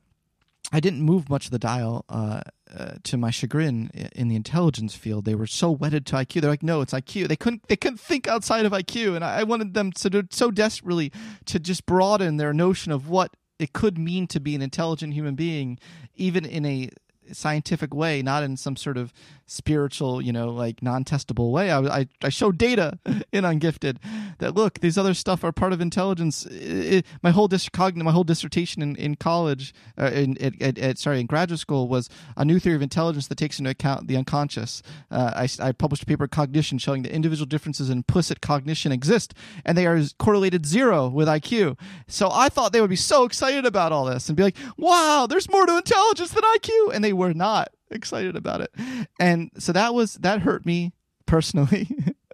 [0.72, 2.40] i didn't move much of the dial uh,
[2.74, 5.24] uh, to my chagrin in the intelligence field.
[5.24, 8.00] They were so wedded to iq they're like no it's iq they couldn't they couldn't
[8.00, 11.12] think outside of iq and i, I wanted them to do so desperately
[11.46, 15.34] to just broaden their notion of what it could mean to be an intelligent human
[15.34, 15.78] being
[16.14, 16.90] even in a
[17.32, 19.12] scientific way, not in some sort of
[19.50, 21.72] spiritual, you know, like non-testable way.
[21.72, 22.98] I, I, I showed data
[23.32, 23.96] in Ungifted
[24.38, 26.46] that look, these other stuff are part of intelligence.
[26.46, 30.98] It, it, my whole dis- my whole dissertation in, in college, uh, in, at, at,
[30.98, 34.16] sorry, in graduate school was a new theory of intelligence that takes into account the
[34.16, 34.82] unconscious.
[35.10, 39.34] Uh, I, I published a paper, Cognition, showing that individual differences in implicit cognition exist,
[39.64, 41.76] and they are correlated zero with IQ.
[42.06, 45.26] So I thought they would be so excited about all this and be like, "Wow,
[45.28, 48.70] there's more to intelligence than IQ," and they were not excited about it.
[49.18, 50.92] And so that was that hurt me
[51.26, 51.88] personally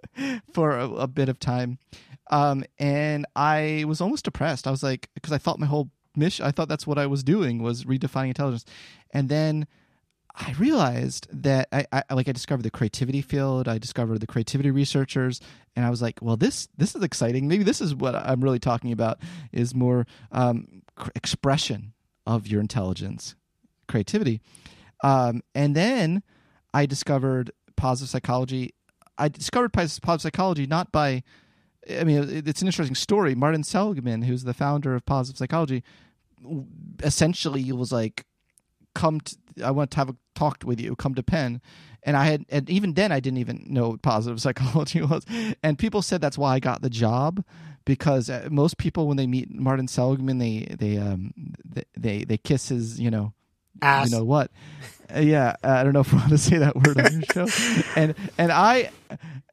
[0.53, 1.77] for a, a, bit of time.
[2.31, 4.67] Um, and I was almost depressed.
[4.67, 7.23] I was like, because I thought my whole mission, I thought that's what I was
[7.23, 8.65] doing was redefining intelligence.
[9.11, 9.67] And then
[10.39, 13.67] I realized that I, I like I discovered the creativity field.
[13.67, 15.41] I discovered the creativity researchers,
[15.75, 17.47] and I was like, well, this this is exciting.
[17.47, 19.17] Maybe this is what I'm really talking about
[19.51, 20.83] is more um,
[21.15, 21.93] expression
[22.27, 23.35] of your intelligence,
[23.87, 24.41] creativity.
[25.03, 26.23] Um, and then
[26.73, 28.73] I discovered positive psychology.
[29.17, 31.23] I discovered positive psychology not by,
[31.89, 33.35] I mean, it's an interesting story.
[33.35, 35.83] Martin Seligman, who's the founder of positive psychology,
[37.03, 38.25] essentially was like
[38.93, 41.61] come to, I want to have a talk with you, come to Penn.
[42.03, 45.25] And I had, and even then, I didn't even know what positive psychology was.
[45.63, 47.43] And people said that's why I got the job,
[47.85, 51.33] because uh, most people when they meet Martin Seligman, they they um
[51.65, 53.33] they they, they kiss his you know
[53.81, 54.09] Ass.
[54.11, 54.51] you know what
[55.15, 57.47] Uh, yeah uh, i don't know if we want to say that word on your
[57.47, 58.89] show and and i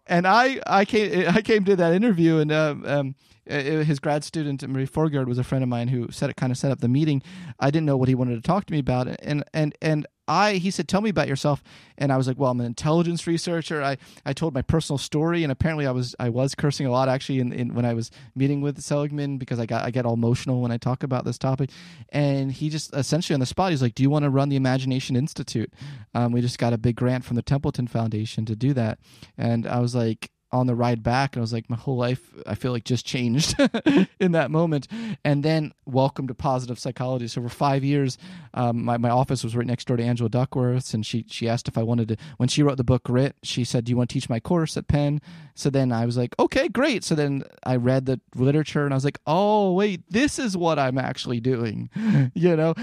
[0.06, 3.14] and i i came i came to that interview and um, um
[3.50, 6.50] uh, his grad student Marie Forgeard was a friend of mine who set it kind
[6.50, 7.22] of set up the meeting.
[7.60, 10.54] I didn't know what he wanted to talk to me about, and and and I
[10.54, 11.62] he said, "Tell me about yourself,"
[11.98, 15.42] and I was like, "Well, I'm an intelligence researcher." I, I told my personal story,
[15.42, 18.10] and apparently I was I was cursing a lot actually in, in when I was
[18.34, 21.38] meeting with Seligman because I got I get all emotional when I talk about this
[21.38, 21.70] topic,
[22.10, 24.56] and he just essentially on the spot he's like, "Do you want to run the
[24.56, 25.72] Imagination Institute?"
[26.14, 28.98] Um, we just got a big grant from the Templeton Foundation to do that,
[29.36, 32.32] and I was like, on the ride back and I was like my whole life
[32.46, 33.56] I feel like just changed
[34.20, 34.86] in that moment.
[35.24, 37.26] And then welcome to positive psychology.
[37.26, 38.16] So for five years
[38.54, 41.66] um, my, my office was right next door to Angela Duckworth's and she she asked
[41.66, 44.10] if I wanted to when she wrote the book Grit she said do you want
[44.10, 45.20] to teach my course at Penn?
[45.56, 47.02] So then I was like okay great.
[47.02, 50.78] So then I read the literature and I was like oh wait this is what
[50.78, 51.90] I'm actually doing.
[52.34, 52.74] You know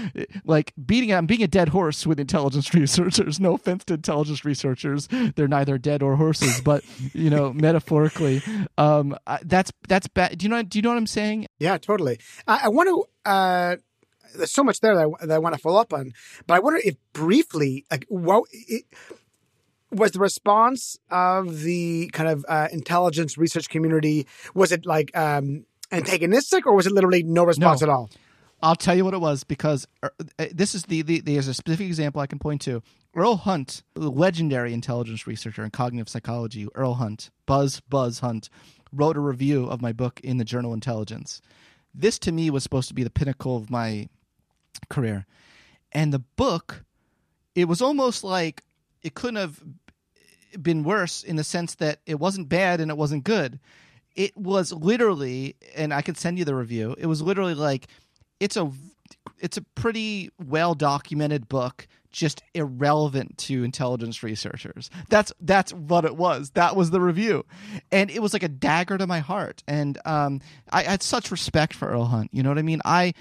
[0.44, 3.40] like beating I'm being a dead horse with intelligence researchers.
[3.40, 5.08] No offense to intelligence researchers.
[5.36, 8.42] They're neither dead or horses but you know metaphorically.
[8.76, 10.36] Um, that's that's bad.
[10.36, 10.62] Do you know?
[10.62, 11.46] Do you know what I'm saying?
[11.58, 12.18] Yeah, totally.
[12.46, 13.30] I, I want to.
[13.30, 13.76] Uh,
[14.36, 16.12] there's so much there that I, that I want to follow up on,
[16.46, 18.84] but I wonder if briefly, like, what it,
[19.90, 24.26] was the response of the kind of uh, intelligence research community?
[24.54, 27.86] Was it like um, antagonistic, or was it literally no response No.
[27.86, 28.10] at all?
[28.62, 31.54] I'll tell you what it was because uh, uh, this is the, the there's a
[31.54, 32.82] specific example I can point to.
[33.14, 38.48] Earl Hunt, the legendary intelligence researcher in cognitive psychology, Earl Hunt, Buzz Buzz Hunt,
[38.92, 41.42] wrote a review of my book in the journal Intelligence.
[41.94, 44.08] This to me was supposed to be the pinnacle of my
[44.88, 45.26] career.
[45.90, 46.84] And the book,
[47.54, 48.62] it was almost like
[49.02, 49.62] it couldn't have
[50.60, 53.58] been worse in the sense that it wasn't bad and it wasn't good.
[54.14, 56.94] It was literally, and I can send you the review.
[56.98, 57.88] It was literally like
[58.42, 58.70] it's a
[59.38, 64.90] it's a pretty well documented book just irrelevant to intelligence researchers.
[65.08, 66.50] That's that's what it was.
[66.50, 67.46] That was the review.
[67.90, 69.62] And it was like a dagger to my heart.
[69.66, 72.80] And um i, I had such respect for earl hunt you know what i mean?
[72.84, 73.14] I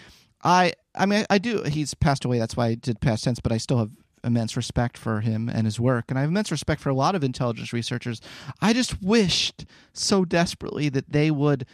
[0.43, 3.51] i i mean i do he's passed away that's why i did past tense but
[3.51, 3.91] i still have
[4.23, 7.13] immense respect for him and his work and i have immense respect for a lot
[7.15, 8.21] of intelligence researchers.
[8.60, 11.65] I just wished so desperately that they would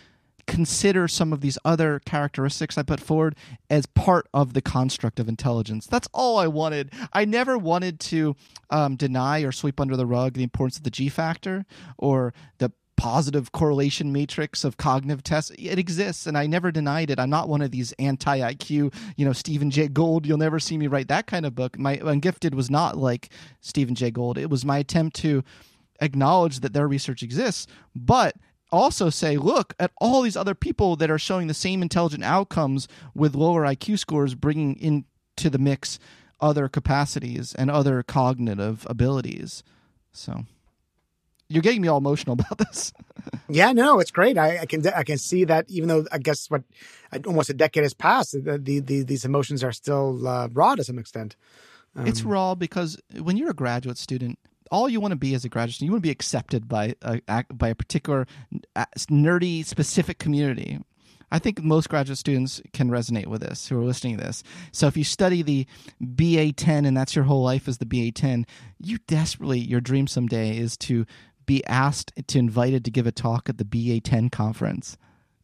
[0.47, 3.35] consider some of these other characteristics I put forward
[3.69, 5.85] as part of the construct of intelligence.
[5.85, 6.93] That's all I wanted.
[7.13, 8.35] I never wanted to
[8.69, 11.65] um, deny or sweep under the rug the importance of the G factor
[11.97, 15.51] or the positive correlation matrix of cognitive tests.
[15.57, 17.19] It exists, and I never denied it.
[17.19, 20.25] I'm not one of these anti IQ, you know, Stephen Jay Gould.
[20.25, 21.77] You'll never see me write that kind of book.
[21.77, 23.29] My Ungifted was not like
[23.61, 24.37] Stephen Jay Gould.
[24.37, 25.43] It was my attempt to
[26.01, 28.35] acknowledge that their research exists, but
[28.71, 32.87] also say, look at all these other people that are showing the same intelligent outcomes
[33.15, 35.99] with lower IQ scores, bringing into the mix
[36.39, 39.63] other capacities and other cognitive abilities.
[40.11, 40.45] So
[41.49, 42.93] you're getting me all emotional about this.
[43.49, 44.37] Yeah, no, it's great.
[44.37, 46.63] I, I can I can see that even though I guess what
[47.25, 50.83] almost a decade has passed, the, the, the these emotions are still uh, raw to
[50.83, 51.35] some extent.
[51.95, 54.39] it's Um, raw because when you're a graduate student,
[54.71, 56.95] all you want to be as a graduate student, you want to be accepted by
[57.01, 58.27] a by a particular
[58.75, 60.79] nerdy specific community.
[61.29, 64.43] I think most graduate students can resonate with this who are listening to this.
[64.71, 65.67] So if you study the
[65.99, 68.45] BA 10 and that's your whole life is the BA 10,
[68.79, 71.05] you desperately, your dream someday is to
[71.45, 74.97] be asked to invited to give a talk at the BA 10 conference.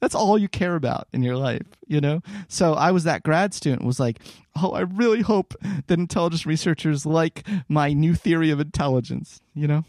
[0.04, 2.20] That's all you care about in your life, you know?
[2.50, 4.20] So I was that grad student was like,
[4.54, 5.54] "Oh, I really hope
[5.88, 9.86] that intelligence researchers like my new theory of intelligence," you know?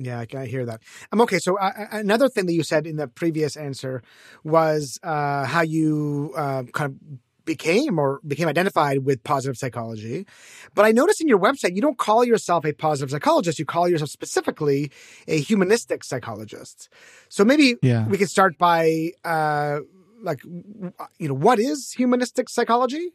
[0.00, 0.80] Yeah, I, hear that.
[1.12, 4.02] Um, okay, so uh, uh, another thing that you said in the previous answer
[4.42, 10.26] was uh, how you uh, kind of became or became identified with positive psychology.
[10.74, 13.88] But I noticed in your website you don't call yourself a positive psychologist; you call
[13.88, 14.90] yourself specifically
[15.28, 16.88] a humanistic psychologist.
[17.28, 18.06] So maybe Yeah.
[18.08, 19.80] we could start by uh,
[20.22, 23.12] like you know what is humanistic psychology,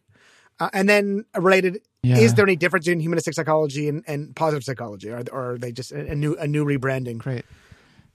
[0.60, 1.82] uh, and then related.
[2.04, 2.18] Yeah.
[2.18, 5.72] Is there any difference in humanistic psychology and, and positive psychology, or, or are they
[5.72, 7.18] just a, a new a new rebranding?
[7.18, 7.44] Great.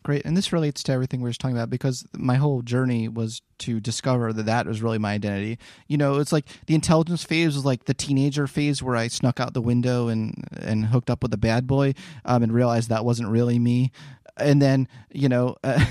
[0.03, 0.25] Great.
[0.25, 3.41] And this relates to everything we were just talking about because my whole journey was
[3.59, 5.59] to discover that that was really my identity.
[5.87, 9.39] You know, it's like the intelligence phase was like the teenager phase where I snuck
[9.39, 13.05] out the window and, and hooked up with a bad boy um, and realized that
[13.05, 13.93] wasn't really me.
[14.37, 15.85] And then you know uh,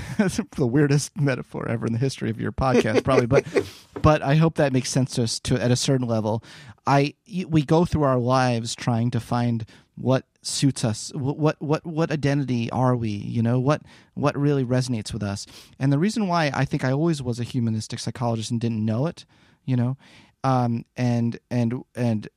[0.56, 3.44] the weirdest metaphor ever in the history of your podcast probably but
[4.02, 6.42] but i hope that makes sense to us to at a certain level.
[6.86, 7.14] I
[7.48, 12.70] we go through our lives trying to find what suits us what what what identity
[12.70, 13.82] are we you know what
[14.14, 15.46] what really resonates with us.
[15.78, 19.06] And the reason why i think i always was a humanistic psychologist and didn't know
[19.06, 19.24] it
[19.64, 19.96] you know
[20.42, 22.28] um and and and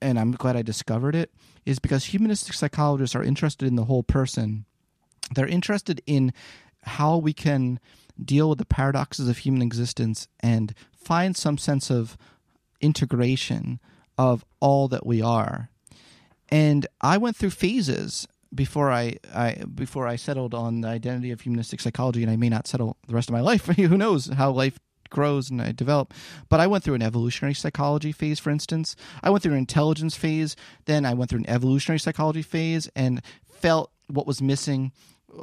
[0.00, 1.32] and i'm glad i discovered it
[1.64, 4.64] is because humanistic psychologists are interested in the whole person
[5.34, 6.32] they're interested in
[6.82, 7.80] how we can
[8.22, 12.16] deal with the paradoxes of human existence and find some sense of
[12.80, 13.80] integration
[14.16, 15.70] of all that we are.
[16.48, 21.40] And I went through phases before I, I before I settled on the identity of
[21.40, 23.66] humanistic psychology, and I may not settle the rest of my life.
[23.66, 24.78] Who knows how life
[25.10, 26.12] grows and I develop.
[26.48, 28.96] But I went through an evolutionary psychology phase, for instance.
[29.22, 30.56] I went through an intelligence phase.
[30.84, 34.92] Then I went through an evolutionary psychology phase and felt what was missing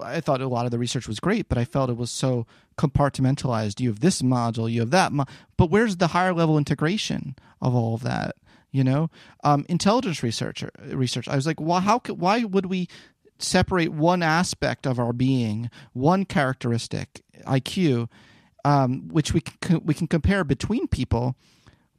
[0.02, 2.46] I thought a lot of the research was great, but I felt it was so
[2.78, 3.80] compartmentalized.
[3.80, 5.26] You have this module, you have that, mo-
[5.58, 8.36] but where's the higher level integration of all of that?
[8.72, 9.10] You know,
[9.44, 10.64] um, intelligence research.
[10.82, 11.28] Research.
[11.28, 12.00] I was like, well, how?
[12.00, 12.88] Could, why would we
[13.38, 18.10] separate one aspect of our being, one characteristic, IQ,
[18.66, 21.36] um, which we can, we can compare between people,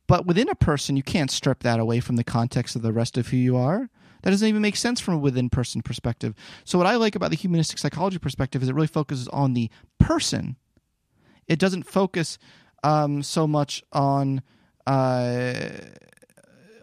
[0.07, 3.17] but within a person, you can't strip that away from the context of the rest
[3.17, 3.89] of who you are.
[4.25, 6.35] That doesn't even make sense from a within person perspective.
[6.65, 9.71] So, what I like about the humanistic psychology perspective is it really focuses on the
[10.01, 10.57] person.
[11.47, 12.39] It doesn't focus
[12.83, 14.43] um, so much on.
[14.87, 15.69] Uh,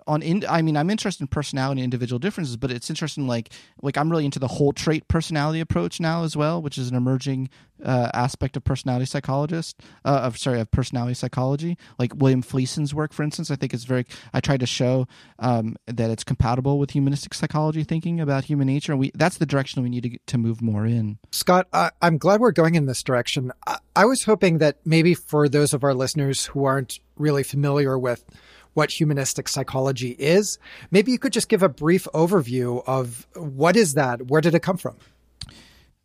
[0.07, 3.27] on in, I mean, I'm interested in personality and individual differences, but it's interesting.
[3.27, 3.49] Like,
[3.81, 6.95] like I'm really into the whole trait personality approach now as well, which is an
[6.95, 7.49] emerging
[7.83, 9.79] uh, aspect of personality psychologist.
[10.05, 11.77] Uh, of sorry, of personality psychology.
[11.97, 14.05] Like William Fleeson's work, for instance, I think it's very.
[14.33, 15.07] I tried to show
[15.39, 19.45] um, that it's compatible with humanistic psychology thinking about human nature, and we that's the
[19.45, 21.17] direction we need to to move more in.
[21.31, 21.67] Scott,
[22.01, 23.51] I'm glad we're going in this direction.
[23.67, 27.97] I, I was hoping that maybe for those of our listeners who aren't really familiar
[27.97, 28.25] with
[28.73, 30.57] what humanistic psychology is.
[30.91, 34.27] Maybe you could just give a brief overview of what is that?
[34.27, 34.97] Where did it come from?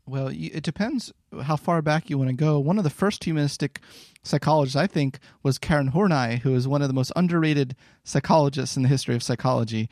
[0.09, 2.61] Well, it depends how far back you want to go.
[2.61, 3.81] One of the first humanistic
[4.23, 7.75] psychologists, I think, was Karen Horney, who is one of the most underrated
[8.05, 9.89] psychologists in the history of psychology.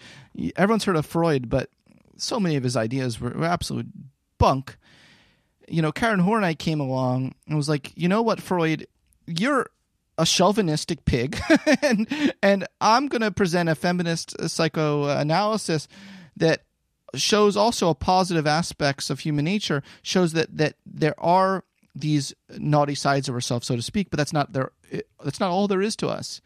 [0.54, 1.68] Everyone's heard of Freud, but
[2.16, 3.88] so many of his ideas were, absolute
[4.38, 4.76] bunk.
[5.66, 8.87] You know, Karen Horney came along and was like, you know what, Freud,
[9.26, 9.66] you're
[10.18, 11.40] a chauvinistic pig,
[11.83, 15.88] and and I'm going to present a feminist psychoanalysis
[16.37, 16.62] that
[17.14, 19.83] shows also a positive aspects of human nature.
[20.03, 24.33] Shows that that there are these naughty sides of ourselves, so to speak, but that's
[24.33, 24.70] not there.
[25.22, 26.40] That's not all there is to us.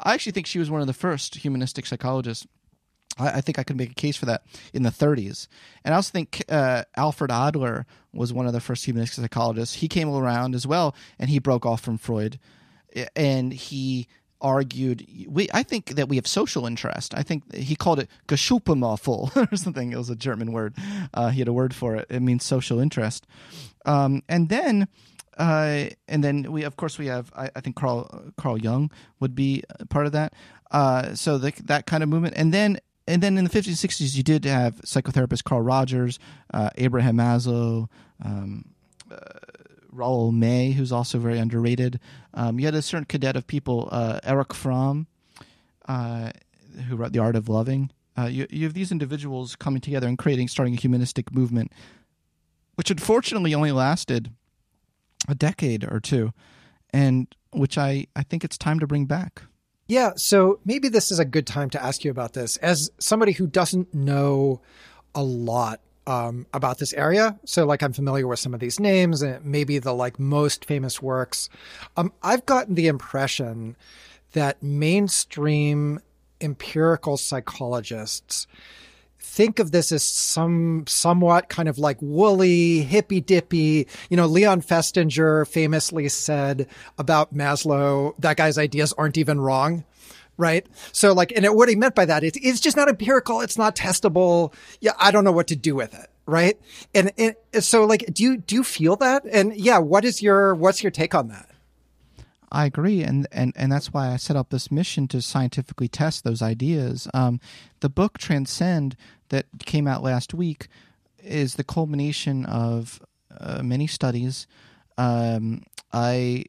[0.00, 2.46] I actually think she was one of the first humanistic psychologists.
[3.18, 5.48] I, I think I could make a case for that in the 30s.
[5.84, 9.76] And I also think uh, Alfred Adler was one of the first humanistic psychologists.
[9.76, 12.38] He came around as well, and he broke off from Freud
[13.16, 14.08] and he
[14.40, 17.14] argued we I think that we have social interest.
[17.16, 19.92] I think he called it Geschuppemoffel or something.
[19.92, 20.74] It was a German word.
[21.12, 22.06] Uh, he had a word for it.
[22.08, 23.26] It means social interest.
[23.84, 24.88] Um, and then
[25.38, 29.34] uh, and then we of course we have I, I, think Carl Carl Jung would
[29.34, 30.34] be part of that.
[30.70, 32.34] Uh, so the, that kind of movement.
[32.36, 36.18] And then and then in the 50s and 60s you did have psychotherapist Carl Rogers,
[36.52, 37.88] uh, Abraham Maslow,
[38.24, 38.64] um,
[39.90, 42.00] Rollo May, who's also very underrated.
[42.34, 45.06] Um, you had a certain cadet of people, uh, Erich Fromm,
[45.86, 46.30] uh,
[46.88, 47.90] who wrote The Art of Loving.
[48.16, 51.72] Uh, you, you have these individuals coming together and creating, starting a humanistic movement,
[52.74, 54.32] which unfortunately only lasted
[55.28, 56.32] a decade or two,
[56.90, 59.42] and which I, I think it's time to bring back.
[59.86, 62.56] Yeah, so maybe this is a good time to ask you about this.
[62.58, 64.60] As somebody who doesn't know
[65.14, 67.38] a lot um, about this area.
[67.44, 71.02] So, like, I'm familiar with some of these names and maybe the like most famous
[71.02, 71.50] works.
[71.96, 73.76] Um, I've gotten the impression
[74.32, 76.00] that mainstream
[76.40, 78.46] empirical psychologists
[79.20, 83.86] think of this as some somewhat kind of like woolly, hippy dippy.
[84.08, 89.84] You know, Leon Festinger famously said about Maslow, that guy's ideas aren't even wrong
[90.38, 90.66] right?
[90.92, 93.42] So like, and it, what he meant by that, it's, it's just not empirical.
[93.42, 94.54] It's not testable.
[94.80, 94.92] Yeah.
[94.98, 96.08] I don't know what to do with it.
[96.24, 96.58] Right.
[96.94, 99.24] And, and so like, do you, do you feel that?
[99.30, 101.50] And yeah, what is your, what's your take on that?
[102.50, 106.24] I agree, and, and and that's why I set up this mission to scientifically test
[106.24, 107.06] those ideas.
[107.12, 107.40] Um,
[107.80, 108.96] the book Transcend
[109.28, 110.68] that came out last week
[111.22, 113.02] is the culmination of
[113.38, 114.46] uh, many studies.
[114.96, 116.46] Um, I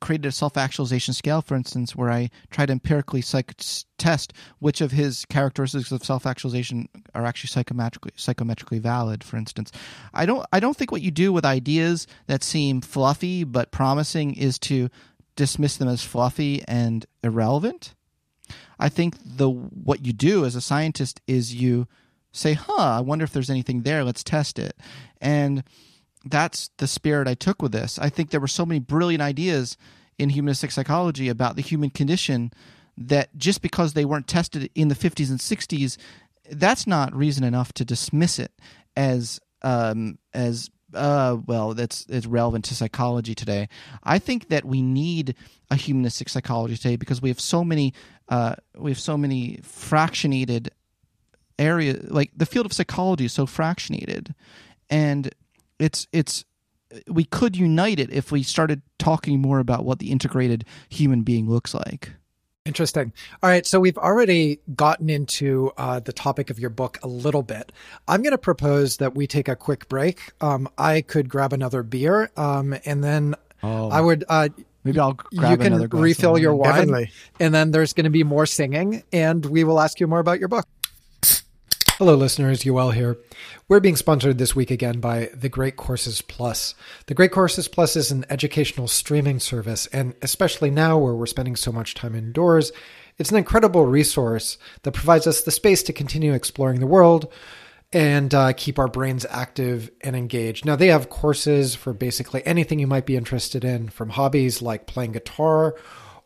[0.00, 3.60] created a self-actualization scale, for instance, where I try to empirically psych-
[3.98, 9.24] test which of his characteristics of self-actualization are actually psychometrically psychometrically valid.
[9.24, 9.72] For instance,
[10.12, 14.34] I don't I don't think what you do with ideas that seem fluffy but promising
[14.34, 14.88] is to
[15.36, 17.94] dismiss them as fluffy and irrelevant.
[18.78, 21.86] I think the what you do as a scientist is you
[22.32, 24.04] say, "Huh, I wonder if there's anything there.
[24.04, 24.76] Let's test it."
[25.20, 25.62] And
[26.24, 27.98] that's the spirit I took with this.
[27.98, 29.76] I think there were so many brilliant ideas
[30.18, 32.52] in humanistic psychology about the human condition
[32.96, 35.96] that just because they weren't tested in the 50s and 60s,
[36.50, 38.52] that's not reason enough to dismiss it
[38.96, 43.68] as um, as uh, well, that's it's relevant to psychology today.
[44.04, 45.34] I think that we need
[45.70, 47.94] a humanistic psychology today because we have so many
[48.28, 50.68] uh, we have so many fractionated
[51.58, 52.10] areas.
[52.10, 54.34] like the field of psychology is so fractionated
[54.90, 55.34] and
[55.84, 56.44] it's it's
[57.08, 61.48] we could unite it if we started talking more about what the integrated human being
[61.48, 62.12] looks like.
[62.64, 63.12] Interesting.
[63.42, 63.66] All right.
[63.66, 67.72] So we've already gotten into uh, the topic of your book a little bit.
[68.08, 70.32] I'm going to propose that we take a quick break.
[70.40, 73.90] Um, I could grab another beer, um, and then oh.
[73.90, 74.24] I would.
[74.28, 74.48] Uh,
[74.82, 77.10] Maybe I'll you can refill your wine, Definitely.
[77.40, 80.38] and then there's going to be more singing, and we will ask you more about
[80.38, 80.66] your book.
[81.98, 82.64] Hello, listeners.
[82.64, 83.18] Yoel here.
[83.68, 86.74] We're being sponsored this week again by The Great Courses Plus.
[87.06, 91.54] The Great Courses Plus is an educational streaming service, and especially now where we're spending
[91.54, 92.72] so much time indoors,
[93.16, 97.32] it's an incredible resource that provides us the space to continue exploring the world
[97.92, 100.64] and uh, keep our brains active and engaged.
[100.64, 104.88] Now, they have courses for basically anything you might be interested in, from hobbies like
[104.88, 105.76] playing guitar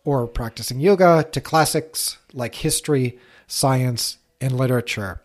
[0.02, 5.20] or practicing yoga to classics like history, science, and literature.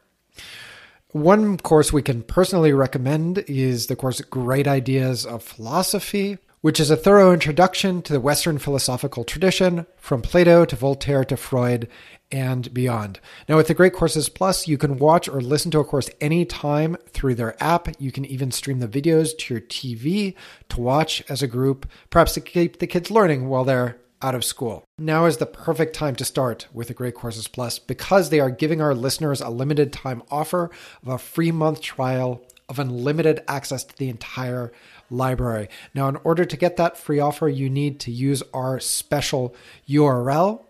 [1.14, 6.89] One course we can personally recommend is the course Great Ideas of Philosophy, which is
[6.89, 11.88] a thorough introduction to the Western philosophical tradition from Plato to Voltaire to Freud
[12.32, 13.20] and beyond.
[13.47, 16.97] Now, with the Great Courses Plus, you can watch or listen to a course anytime
[17.09, 17.89] through their app.
[18.01, 20.34] You can even stream the videos to your TV
[20.70, 24.46] to watch as a group, perhaps to keep the kids learning while they're out of
[24.46, 24.84] school.
[24.98, 28.50] Now is the perfect time to start with the Great Courses Plus because they are
[28.50, 30.72] giving our listeners a limited time offer
[31.04, 34.72] of a free month trial of unlimited access to the entire
[35.10, 35.68] library.
[35.94, 39.56] Now, in order to get that free offer, you need to use our special
[39.88, 40.62] URL.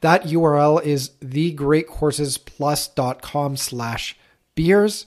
[0.00, 4.16] That URL is thegreatcoursesplus.com slash
[4.54, 5.06] beers.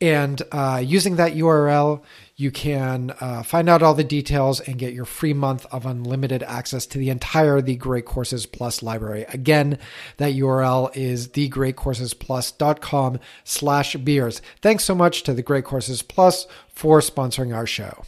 [0.00, 2.02] And uh, using that URL,
[2.36, 6.42] you can uh, find out all the details and get your free month of unlimited
[6.42, 9.26] access to the entire The Great Courses Plus library.
[9.28, 9.78] Again,
[10.16, 14.42] that URL is thegreatcoursesplus.com slash beers.
[14.60, 18.04] Thanks so much to The Great Courses Plus for sponsoring our show.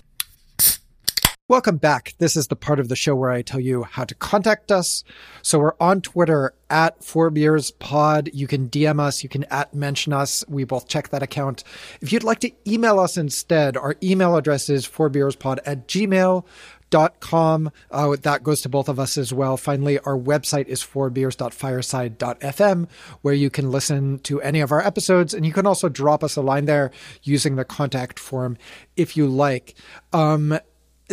[1.55, 2.15] Welcome back.
[2.19, 5.05] This is the part of the show where I tell you how to contact us.
[5.41, 8.29] So we're on Twitter at Four Beers Pod.
[8.35, 9.23] You can DM us.
[9.23, 10.45] You can at mention us.
[10.49, 11.63] We both check that account.
[12.01, 16.45] If you'd like to email us instead, our email address is fourbeerspod at gmail
[16.91, 17.71] dot com.
[17.89, 19.57] Uh, that goes to both of us as well.
[19.57, 22.89] Finally, our website is fourbeers.fireside.fm,
[23.23, 26.35] where you can listen to any of our episodes, and you can also drop us
[26.35, 26.91] a line there
[27.23, 28.59] using the contact form
[28.97, 29.77] if you like.
[30.13, 30.59] Um,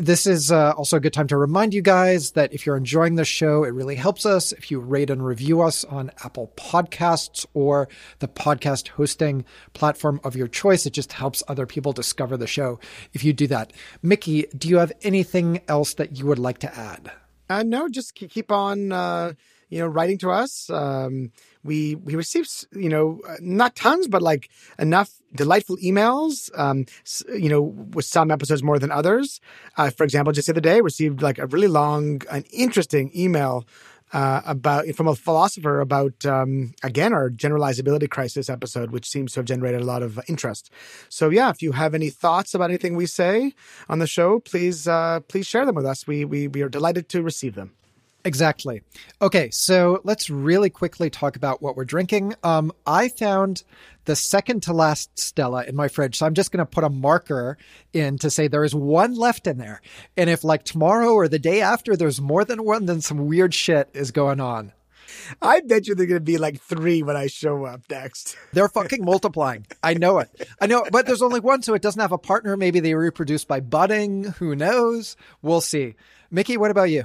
[0.01, 3.15] this is uh, also a good time to remind you guys that if you're enjoying
[3.15, 7.45] the show, it really helps us if you rate and review us on Apple Podcasts
[7.53, 7.87] or
[8.17, 10.87] the podcast hosting platform of your choice.
[10.87, 12.79] It just helps other people discover the show
[13.13, 13.73] if you do that.
[14.01, 17.11] Mickey, do you have anything else that you would like to add?
[17.47, 19.33] Uh, no, just keep on, uh,
[19.69, 20.69] you know, writing to us.
[20.69, 21.31] Um,
[21.63, 24.49] we we received you know uh, not tons but like
[24.79, 26.85] enough delightful emails um
[27.37, 29.39] you know with some episodes more than others
[29.77, 33.65] uh, for example just the other day received like a really long and interesting email
[34.13, 39.39] uh, about from a philosopher about um, again our generalizability crisis episode, which seems to
[39.39, 40.69] have generated a lot of interest.
[41.09, 43.53] So yeah, if you have any thoughts about anything we say
[43.87, 46.05] on the show, please uh, please share them with us.
[46.07, 47.71] We we we are delighted to receive them.
[48.23, 48.81] Exactly.
[49.21, 52.35] Okay, so let's really quickly talk about what we're drinking.
[52.43, 53.63] Um, I found
[54.05, 56.89] the second to last Stella in my fridge, so I'm just going to put a
[56.89, 57.57] marker
[57.93, 59.81] in to say there is one left in there.
[60.15, 63.53] And if like tomorrow or the day after there's more than one, then some weird
[63.53, 64.71] shit is going on.
[65.41, 68.37] I bet you they're going to be like three when I show up next.
[68.53, 69.65] They're fucking multiplying.
[69.83, 70.29] I know it.
[70.61, 70.91] I know, it.
[70.91, 72.55] but there's only one, so it doesn't have a partner.
[72.55, 74.23] Maybe they reproduce by budding.
[74.39, 75.17] Who knows?
[75.41, 75.95] We'll see.
[76.29, 77.03] Mickey, what about you?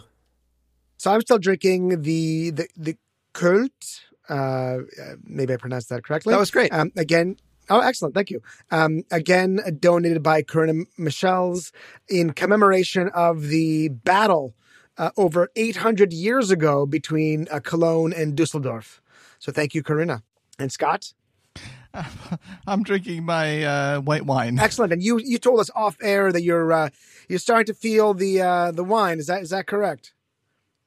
[1.07, 2.97] So I'm still drinking the the the
[3.33, 4.01] Kölsch.
[4.29, 4.79] Uh,
[5.23, 6.33] maybe I pronounced that correctly.
[6.33, 6.73] That was great.
[6.73, 7.37] Um, again,
[7.71, 8.43] oh, excellent, thank you.
[8.73, 11.71] Um, again, donated by Corinna Michels
[12.09, 14.57] in commemoration of the battle
[14.99, 19.01] uh, over 800 years ago between uh, Cologne and Dusseldorf.
[19.39, 20.25] So thank you, Corinna.
[20.59, 21.13] And Scott?
[22.67, 24.59] I'm drinking my uh, white wine.
[24.59, 24.93] Excellent.
[24.93, 26.89] And you you told us off air that you're uh,
[27.29, 29.21] you're starting to feel the uh, the wine.
[29.21, 30.13] Is that is that correct?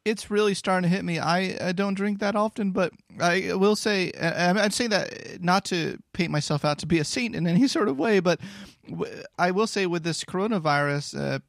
[0.10, 1.20] It's really starting to hit me.
[1.20, 6.00] I, I don't drink that often, but I will say I'd say that not to
[6.14, 8.40] paint myself out to be a saint in any sort of way, but
[9.38, 11.40] I will say with this coronavirus, uh,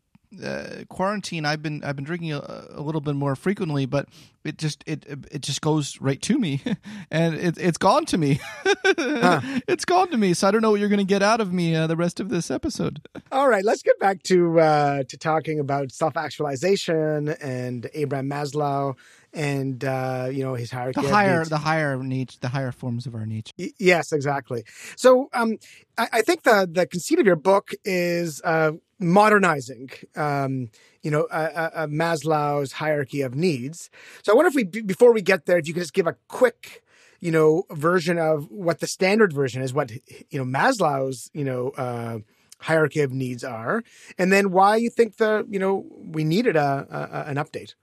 [0.43, 4.09] uh, quarantine, I've been I've been drinking a, a, little bit more frequently, but
[4.45, 6.63] it just it it just goes right to me,
[7.11, 8.41] and it, it's gone to me.
[8.65, 9.41] huh.
[9.67, 10.35] It's gone to me.
[10.35, 12.21] So I don't know what you're going to get out of me uh, the rest
[12.21, 13.01] of this episode.
[13.33, 18.97] All right, let's get back to uh, to talking about self actualization and Abraham Maslow
[19.33, 21.01] and uh, you know his hierarchy.
[21.01, 23.53] The higher, the higher needs, the higher forms of our needs.
[23.59, 24.65] Y- yes, exactly.
[24.97, 25.59] So, um,
[25.97, 30.71] I, I, think the the conceit of your book is uh, modernizing, um,
[31.03, 33.91] you know, uh, uh, Maslow's hierarchy of needs.
[34.23, 36.17] So, I wonder if we, before we get there, if you could just give a
[36.29, 36.83] quick
[37.21, 39.91] you know version of what the standard version is, what
[40.31, 42.19] you know Maslow's you know uh,
[42.59, 43.85] hierarchy of needs are,
[44.19, 47.75] and then why you think the you know we needed a, a an update.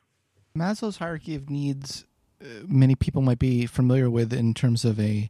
[0.58, 2.06] Maslow's hierarchy of needs,
[2.42, 5.30] uh, many people might be familiar with in terms of a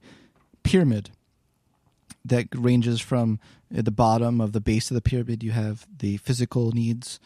[0.63, 1.09] pyramid
[2.23, 3.39] that ranges from
[3.75, 5.43] at the bottom of the base of the pyramid.
[5.43, 7.19] You have the physical needs,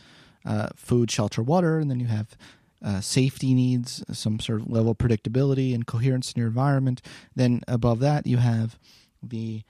[0.45, 2.35] uh, food, shelter, water, and then you have
[2.83, 7.01] uh, safety needs, some sort of level of predictability and coherence in your environment.
[7.35, 8.79] Then above that, you have
[9.21, 9.63] the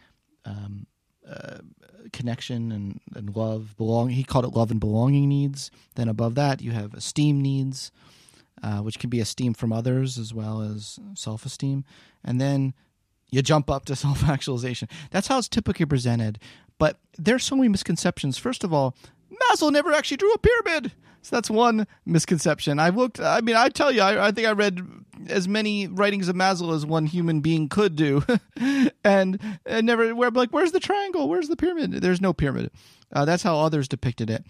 [0.46, 0.88] um,
[1.30, 1.58] uh,
[2.14, 4.10] connection and, and love, belong.
[4.10, 5.72] He called it love and belonging needs.
[5.96, 7.92] Then above that, you have esteem needs
[8.64, 11.84] uh, which can be esteem from others as well as self esteem.
[12.24, 12.74] And then
[13.32, 14.88] you jump up to self actualization.
[15.12, 16.40] That's how it's typically presented.
[16.78, 18.38] But there's so many misconceptions.
[18.38, 18.96] First of all,
[19.32, 20.92] Maslow never actually drew a pyramid.
[21.24, 22.80] So that's one misconception.
[22.80, 24.82] I've looked, I mean, I tell you, I, I think I read
[25.30, 28.24] as many writings of Maslow as one human being could do.
[29.04, 31.30] and, and never, where, like, where's the triangle?
[31.30, 31.94] Where's the pyramid?
[31.94, 32.72] There's no pyramid.
[33.14, 34.46] Uh, that's how others depicted it.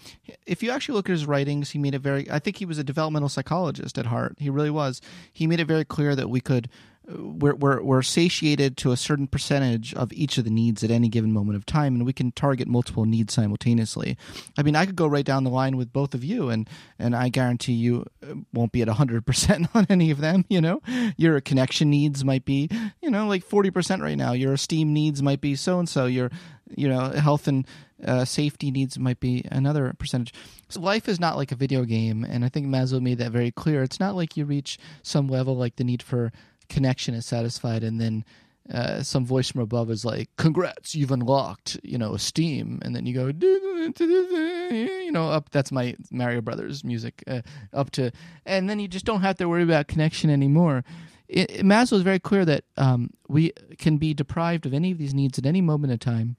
[0.45, 2.29] If you actually look at his writings, he made it very.
[2.29, 4.35] I think he was a developmental psychologist at heart.
[4.39, 5.01] He really was.
[5.33, 6.69] He made it very clear that we could.
[7.17, 11.09] We're, we're, we're satiated to a certain percentage of each of the needs at any
[11.09, 14.17] given moment of time, and we can target multiple needs simultaneously.
[14.57, 17.15] I mean, I could go right down the line with both of you, and, and
[17.15, 20.45] I guarantee you uh, won't be at 100% on any of them.
[20.49, 20.81] You know,
[21.17, 22.69] your connection needs might be,
[23.01, 24.33] you know, like 40% right now.
[24.33, 26.05] Your esteem needs might be so and so.
[26.05, 26.29] Your,
[26.75, 27.65] you know, health and
[28.05, 30.33] uh, safety needs might be another percentage.
[30.69, 33.51] So life is not like a video game, and I think Maslow made that very
[33.51, 33.83] clear.
[33.83, 36.31] It's not like you reach some level like the need for
[36.71, 38.25] connection is satisfied, and then
[38.73, 43.05] uh, some voice from above is like, "Congrats, you've unlocked, you know, Steam," and then
[43.05, 43.27] you go,
[44.73, 45.49] you know, up.
[45.51, 47.41] That's my Mario Brothers music, uh,
[47.73, 48.11] up to,
[48.45, 50.83] and then you just don't have to worry about connection anymore.
[51.27, 55.13] It, Maslow is very clear that um, we can be deprived of any of these
[55.13, 56.35] needs at any moment in time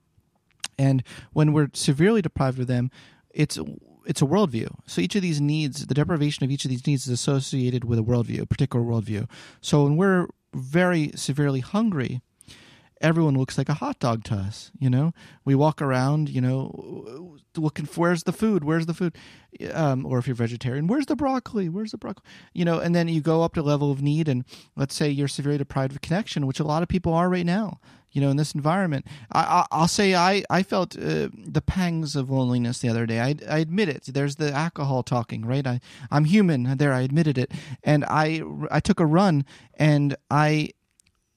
[0.78, 1.03] and
[1.33, 2.91] when we're severely deprived of them,
[3.30, 3.59] it's
[4.07, 4.75] it's a worldview.
[4.87, 7.99] So each of these needs, the deprivation of each of these needs, is associated with
[7.99, 9.29] a worldview, a particular worldview.
[9.61, 12.21] So when we're very severely hungry,
[13.01, 14.71] everyone looks like a hot dog to us.
[14.79, 15.13] You know,
[15.45, 19.17] we walk around, you know, looking for where's the food, where's the food,
[19.73, 22.25] um, or if you're vegetarian, where's the broccoli, where's the broccoli,
[22.55, 24.45] you know, and then you go up to level of need, and
[24.77, 27.81] let's say you're severely deprived of connection, which a lot of people are right now
[28.13, 29.07] you know, in this environment.
[29.33, 33.21] I, will say I, I felt uh, the pangs of loneliness the other day.
[33.21, 34.05] I, I admit it.
[34.07, 35.67] There's the alcohol talking, right?
[35.67, 36.77] I, I'm human.
[36.77, 37.53] There, I admitted it.
[37.83, 39.45] And I, I took a run
[39.75, 40.71] and I,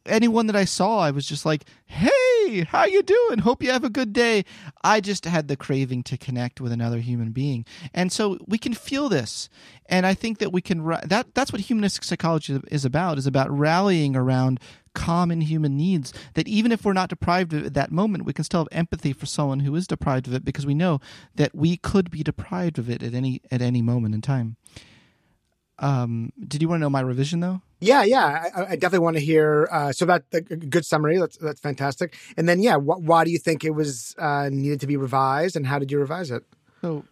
[0.06, 3.40] anyone that I saw, I was just like, "Hey, how you doing?
[3.40, 4.46] Hope you have a good day."
[4.84, 8.74] I just had the craving to connect with another human being, and so we can
[8.74, 9.50] feel this.
[9.88, 13.52] And I think that we can that that's what humanistic psychology is about is about
[13.52, 14.60] rallying around
[14.96, 18.34] common human needs that even if we're not deprived of it at that moment, we
[18.34, 21.00] can still have empathy for someone who is deprived of it because we know
[21.36, 24.56] that we could be deprived of it at any at any moment in time.
[25.78, 27.62] Um, did you want to know my revision though?
[27.82, 29.68] Yeah, yeah, I, I definitely want to hear.
[29.72, 31.18] Uh, so that a good summary.
[31.20, 32.18] That's that's fantastic.
[32.38, 35.56] And then, yeah, wh- why do you think it was uh, needed to be revised,
[35.56, 36.44] and how did you revise it?
[36.82, 37.04] So,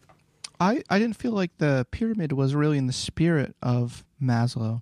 [0.59, 4.81] I I didn't feel like the pyramid was really in the spirit of Maslow.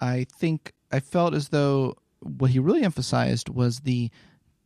[0.00, 4.10] I think I felt as though what he really emphasized was the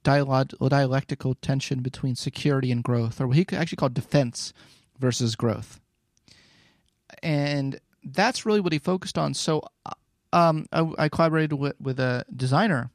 [0.03, 4.53] dialectical tension between security and growth, or what he could actually called defense
[4.99, 5.81] versus growth.
[7.23, 9.35] And that's really what he focused on.
[9.35, 9.63] So
[10.33, 12.91] um, I, I, collaborated with, with a designer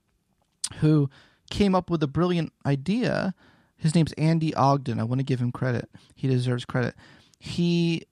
[0.80, 1.10] who
[1.50, 3.34] came up with a brilliant idea.
[3.78, 5.00] His name's Andy Ogden.
[5.00, 5.90] I want to give him credit.
[6.16, 6.96] He deserves credit.
[7.40, 8.04] He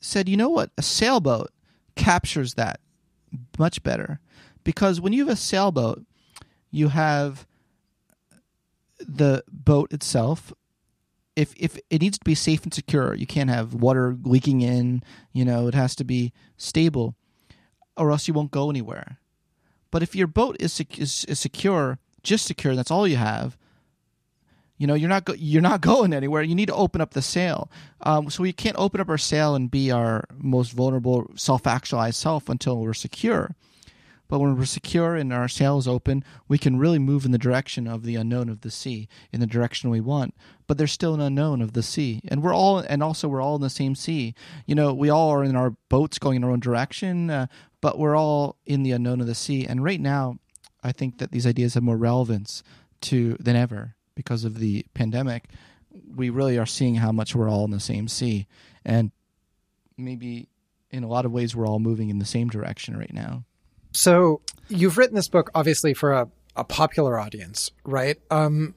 [0.00, 1.50] said, you know what, a sailboat
[1.94, 2.80] captures that
[3.58, 4.20] much better
[4.64, 6.04] because when you have a sailboat,
[6.70, 7.46] you have
[8.98, 10.52] the boat itself.
[11.34, 15.02] If if it needs to be safe and secure, you can't have water leaking in.
[15.32, 17.14] You know, it has to be stable,
[17.96, 19.18] or else you won't go anywhere.
[19.90, 23.56] But if your boat is is, is secure, just secure, that's all you have.
[24.82, 26.42] You know, you're not go- you're not going anywhere.
[26.42, 27.70] You need to open up the sail.
[28.00, 32.48] Um, so we can't open up our sail and be our most vulnerable, self-actualized self
[32.48, 33.54] until we're secure.
[34.26, 37.38] But when we're secure and our sail is open, we can really move in the
[37.38, 40.34] direction of the unknown of the sea, in the direction we want.
[40.66, 43.54] But there's still an unknown of the sea, and we're all, and also we're all
[43.54, 44.34] in the same sea.
[44.66, 47.46] You know, we all are in our boats going in our own direction, uh,
[47.80, 49.64] but we're all in the unknown of the sea.
[49.64, 50.38] And right now,
[50.82, 52.64] I think that these ideas have more relevance
[53.02, 55.48] to than ever because of the pandemic.
[56.14, 58.46] We really are seeing how much we're all in the same sea,
[58.84, 59.10] and
[59.96, 60.48] maybe
[60.90, 63.44] in a lot of ways we're all moving in the same direction right now.
[63.92, 68.18] So you've written this book obviously for a, a popular audience, right?
[68.30, 68.74] Um,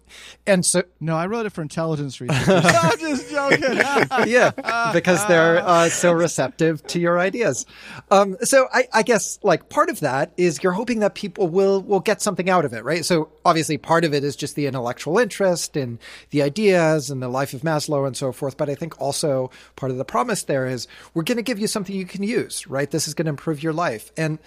[0.48, 2.48] and so No, I wrote it for intelligence reasons.
[2.48, 3.64] I'm just joking.
[4.28, 7.66] yeah, because they're uh, so receptive to your ideas.
[8.12, 11.82] Um, so I, I guess like part of that is you're hoping that people will
[11.82, 13.04] will get something out of it, right?
[13.04, 16.00] So obviously part of it is just the intellectual interest and
[16.30, 18.56] the ideas and the life of Maslow and so forth.
[18.56, 21.68] But I think also part of the promise there is we're going to give you
[21.68, 22.90] something you can use, right?
[22.90, 24.40] This is going to improve your life and.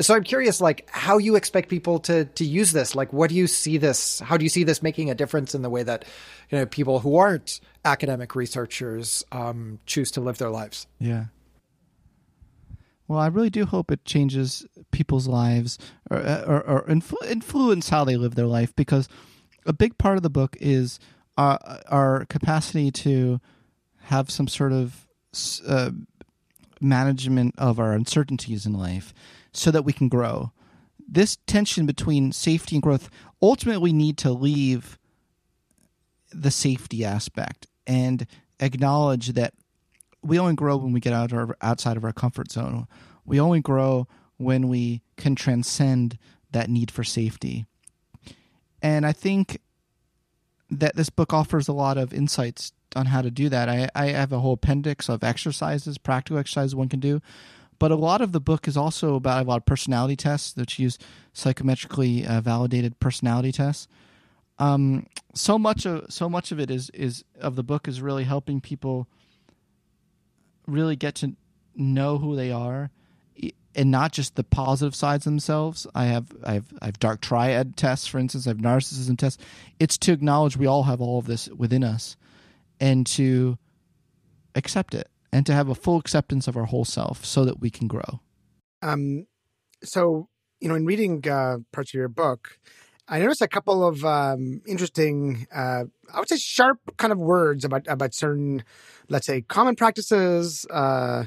[0.00, 2.94] So I'm curious, like, how you expect people to to use this?
[2.94, 4.20] Like, what do you see this?
[4.20, 6.04] How do you see this making a difference in the way that,
[6.50, 10.86] you know, people who aren't academic researchers um, choose to live their lives?
[10.98, 11.26] Yeah.
[13.08, 15.78] Well, I really do hope it changes people's lives
[16.10, 19.08] or, or, or influ- influence how they live their life because
[19.64, 20.98] a big part of the book is
[21.38, 23.40] our, our capacity to
[24.00, 25.06] have some sort of
[25.66, 25.90] uh,
[26.80, 29.14] management of our uncertainties in life
[29.56, 30.52] so that we can grow.
[31.08, 33.08] This tension between safety and growth
[33.40, 34.98] ultimately we need to leave
[36.32, 38.26] the safety aspect and
[38.60, 39.54] acknowledge that
[40.22, 42.88] we only grow when we get out of our, outside of our comfort zone.
[43.24, 46.18] We only grow when we can transcend
[46.50, 47.64] that need for safety.
[48.82, 49.60] And I think
[50.70, 53.68] that this book offers a lot of insights on how to do that.
[53.68, 57.20] I, I have a whole appendix of exercises, practical exercises one can do.
[57.78, 60.78] But a lot of the book is also about a lot of personality tests that
[60.78, 60.98] use
[61.34, 63.88] psychometrically uh, validated personality tests.
[64.58, 68.24] Um, so much of so much of it is is of the book is really
[68.24, 69.06] helping people
[70.66, 71.36] really get to
[71.74, 72.90] know who they are
[73.74, 75.86] and not just the positive sides themselves.
[75.94, 78.46] I have I have I have dark triad tests, for instance.
[78.46, 79.42] I have narcissism tests.
[79.78, 82.16] It's to acknowledge we all have all of this within us,
[82.80, 83.58] and to
[84.54, 87.70] accept it and to have a full acceptance of our whole self so that we
[87.70, 88.20] can grow.
[88.82, 89.26] Um,
[89.82, 90.28] so,
[90.60, 92.58] you know, in reading uh, parts of your book,
[93.08, 97.64] I noticed a couple of um, interesting, uh, I would say, sharp kind of words
[97.64, 98.64] about about certain,
[99.08, 100.66] let's say, common practices.
[100.68, 101.24] Uh,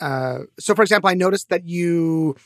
[0.00, 2.36] uh, so, for example, I noticed that you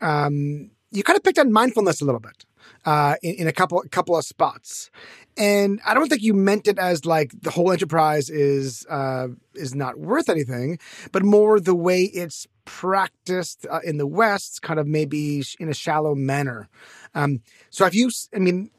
[0.00, 2.44] um, you kind of picked on mindfulness a little bit
[2.84, 4.90] uh, in, in, a couple couple of spots,
[5.36, 9.74] and I don't think you meant it as like the whole enterprise is uh, is
[9.74, 10.78] not worth anything,
[11.12, 15.74] but more the way it's practiced uh, in the West, kind of maybe in a
[15.74, 16.68] shallow manner.
[17.14, 18.10] Um, so, have you?
[18.34, 18.70] I mean,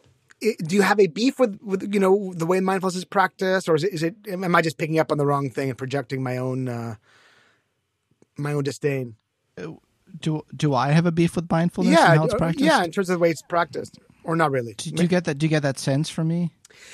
[0.41, 3.75] do you have a beef with, with you know the way mindfulness is practiced, or
[3.75, 4.15] is it, is it?
[4.27, 6.95] Am I just picking up on the wrong thing and projecting my own uh,
[8.37, 9.15] my own disdain?
[10.13, 12.65] Uh, do do I have a beef with mindfulness yeah, and how it's practiced?
[12.65, 14.73] Yeah, in terms of the way it's practiced, or not really.
[14.73, 15.37] Do, do you get that?
[15.37, 16.51] Do you get that sense from me?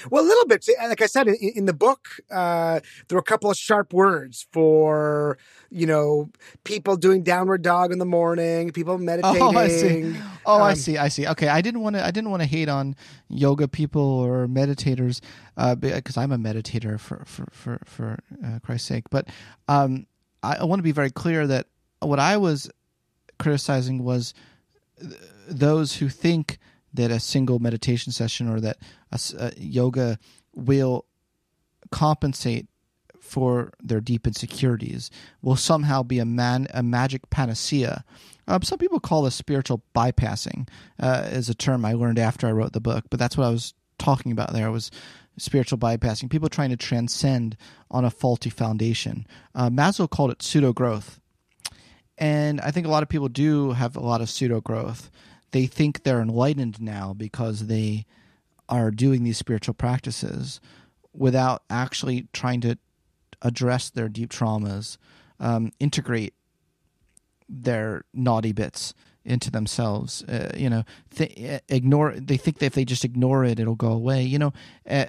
[0.09, 0.67] Well, a little bit.
[0.79, 4.47] Like I said, in, in the book, uh, there were a couple of sharp words
[4.51, 5.37] for
[5.69, 6.29] you know
[6.63, 9.41] people doing downward dog in the morning, people meditating.
[9.41, 10.15] Oh, I see.
[10.45, 10.97] Oh, um, I see.
[10.97, 11.27] I see.
[11.27, 12.05] Okay, I didn't want to.
[12.05, 12.95] I didn't want to hate on
[13.29, 15.21] yoga people or meditators
[15.57, 19.05] uh, because I'm a meditator for for for for uh, Christ's sake.
[19.09, 19.27] But
[19.67, 20.07] um,
[20.43, 21.67] I, I want to be very clear that
[21.99, 22.69] what I was
[23.37, 24.33] criticizing was
[25.47, 26.57] those who think
[26.93, 28.77] that a single meditation session or that
[29.11, 30.17] a, a yoga
[30.55, 31.05] will
[31.91, 32.67] compensate
[33.19, 35.11] for their deep insecurities
[35.41, 38.03] will somehow be a man a magic panacea.
[38.47, 40.69] Um, some people call this spiritual bypassing,
[40.99, 43.49] uh, is a term I learned after I wrote the book, but that's what I
[43.49, 44.89] was talking about there was
[45.37, 46.29] spiritual bypassing.
[46.29, 47.57] People trying to transcend
[47.91, 49.27] on a faulty foundation.
[49.53, 51.19] Uh, Maslow called it pseudo growth.
[52.17, 55.11] And I think a lot of people do have a lot of pseudo growth.
[55.51, 58.05] They think they're enlightened now because they
[58.69, 60.59] are doing these spiritual practices
[61.13, 62.77] without actually trying to
[63.41, 64.97] address their deep traumas
[65.39, 66.33] um, integrate
[67.47, 68.93] their naughty bits
[69.27, 70.23] into themselves.
[70.23, 70.83] Uh, you know,
[71.15, 72.13] th- ignore.
[72.13, 74.23] They think that if they just ignore it, it'll go away.
[74.23, 74.53] You know,
[74.89, 75.05] uh,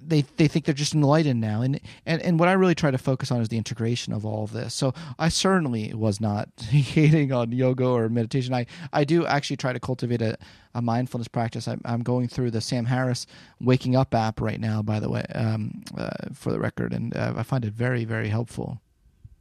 [0.00, 1.60] they they think they're just enlightened now.
[1.60, 4.44] And and and what I really try to focus on is the integration of all
[4.44, 4.72] of this.
[4.72, 8.54] So I certainly was not hating on yoga or meditation.
[8.54, 10.38] I I do actually try to cultivate a,
[10.74, 11.66] a mindfulness practice.
[11.68, 13.26] I'm, I'm going through the Sam Harris
[13.60, 17.34] Waking Up app right now, by the way, um, uh, for the record, and uh,
[17.36, 18.80] I find it very very helpful.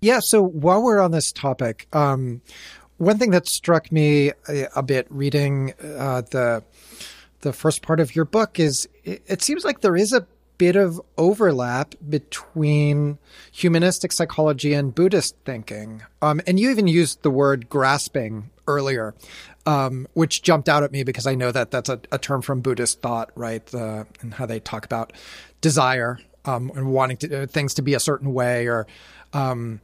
[0.01, 0.19] Yeah.
[0.21, 2.41] So while we're on this topic, um,
[2.99, 6.63] one thing that struck me a, a bit reading uh, the
[7.41, 10.27] the first part of your book is it, it, seems like there is a
[10.57, 13.17] bit of overlap between
[13.49, 16.03] humanistic psychology and Buddhist thinking.
[16.21, 19.15] Um, and you even used the word grasping earlier,
[19.65, 22.59] um, which jumped out at me because I know that that's a, a term from
[22.59, 23.73] Buddhist thought, right?
[23.73, 25.13] And how they talk about
[25.61, 28.85] desire um, and wanting to, uh, things to be a certain way or
[29.31, 29.79] um,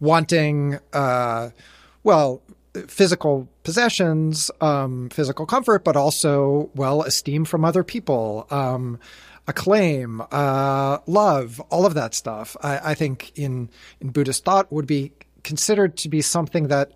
[0.00, 0.78] wanting.
[0.94, 1.50] Uh,
[2.06, 2.40] well,
[2.86, 9.00] physical possessions, um, physical comfort, but also, well, esteem from other people, um,
[9.48, 12.56] acclaim, uh, love, all of that stuff.
[12.62, 16.92] I, I, think in, in Buddhist thought would be considered to be something that,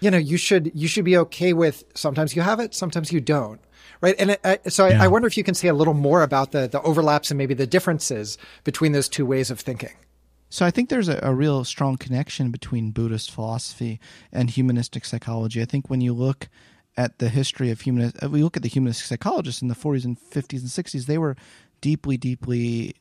[0.00, 1.84] you know, you should, you should be okay with.
[1.94, 3.60] Sometimes you have it, sometimes you don't.
[4.00, 4.16] Right.
[4.18, 5.00] And it, so yeah.
[5.00, 7.38] I, I wonder if you can say a little more about the, the overlaps and
[7.38, 9.94] maybe the differences between those two ways of thinking.
[10.52, 13.98] So I think there's a, a, real strong connection between Buddhist philosophy
[14.30, 15.62] and humanistic psychology.
[15.62, 16.50] I think when you look
[16.94, 20.04] at the history of human, uh, we look at the humanistic psychologists in the 40s
[20.04, 21.36] and 50s and 60s, they were
[21.80, 22.94] deeply, deeply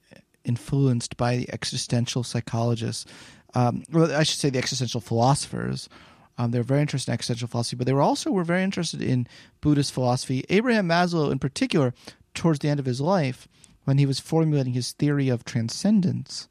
[0.45, 3.05] influenced by the existential psychologists.
[3.53, 5.89] Um, well, I should say the existential philosophers.
[6.37, 9.01] Um, they were very interested in existential philosophy, but they were also were very interested
[9.01, 9.27] in
[9.59, 10.45] Buddhist philosophy.
[10.47, 11.93] Abraham Maslow, in particular,
[12.33, 13.49] towards the end of his life,
[13.83, 16.47] when he was formulating his theory of transcendence,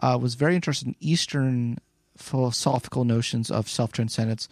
[0.00, 1.78] uh, was very interested in Eastern
[2.16, 4.48] philosophical notions of self transcendence.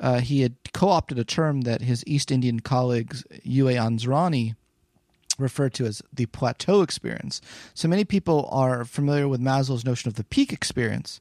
[0.00, 3.68] Uh, he had co opted a term that his East Indian colleagues, U.
[3.68, 3.74] A.
[3.74, 4.54] Asrani,
[5.38, 7.40] referred to as the plateau experience.
[7.74, 11.20] So many people are familiar with Maslow's notion of the peak experience,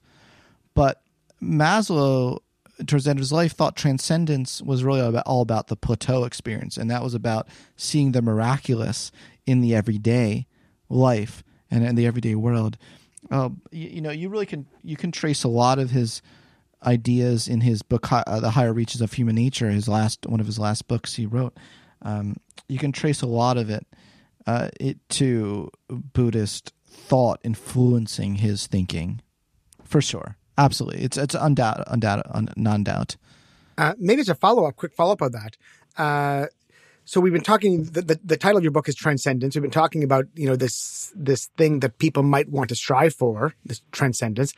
[0.73, 1.01] but
[1.41, 2.39] Maslow,
[2.85, 6.25] towards the end of his life, thought transcendence was really about, all about the plateau
[6.25, 9.11] experience, and that was about seeing the miraculous
[9.45, 10.45] in the everyday
[10.89, 12.77] life and in the everyday world.
[13.31, 16.21] Uh, you, you, know, you really can you can trace a lot of his
[16.85, 20.45] ideas in his book, uh, "The Higher Reaches of Human Nature." His last one of
[20.45, 21.55] his last books he wrote.
[22.01, 23.85] Um, you can trace a lot of it,
[24.47, 29.21] uh, it to Buddhist thought influencing his thinking,
[29.83, 30.37] for sure.
[30.57, 33.15] Absolutely, it's it's undoubt, undoubt, un, non doubt.
[33.77, 35.57] Uh, maybe it's a follow up, quick follow up on that.
[37.09, 37.83] Uh, so we've been talking.
[37.83, 39.55] The, the, the, title of your book is Transcendence.
[39.55, 43.13] We've been talking about you know this this thing that people might want to strive
[43.13, 44.53] for, this transcendence.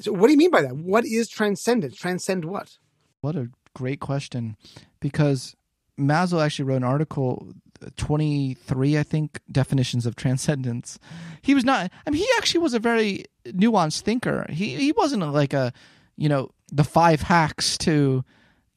[0.00, 0.76] So what do you mean by that?
[0.76, 1.96] What is transcendence?
[1.96, 2.78] Transcend what?
[3.20, 4.56] What a great question,
[5.00, 5.56] because
[5.98, 7.52] Maslow actually wrote an article,
[7.96, 10.98] twenty three, I think, definitions of transcendence.
[11.42, 11.90] He was not.
[12.06, 14.46] I mean, he actually was a very nuanced thinker.
[14.50, 15.72] He he wasn't like a,
[16.16, 18.24] you know, the five hacks to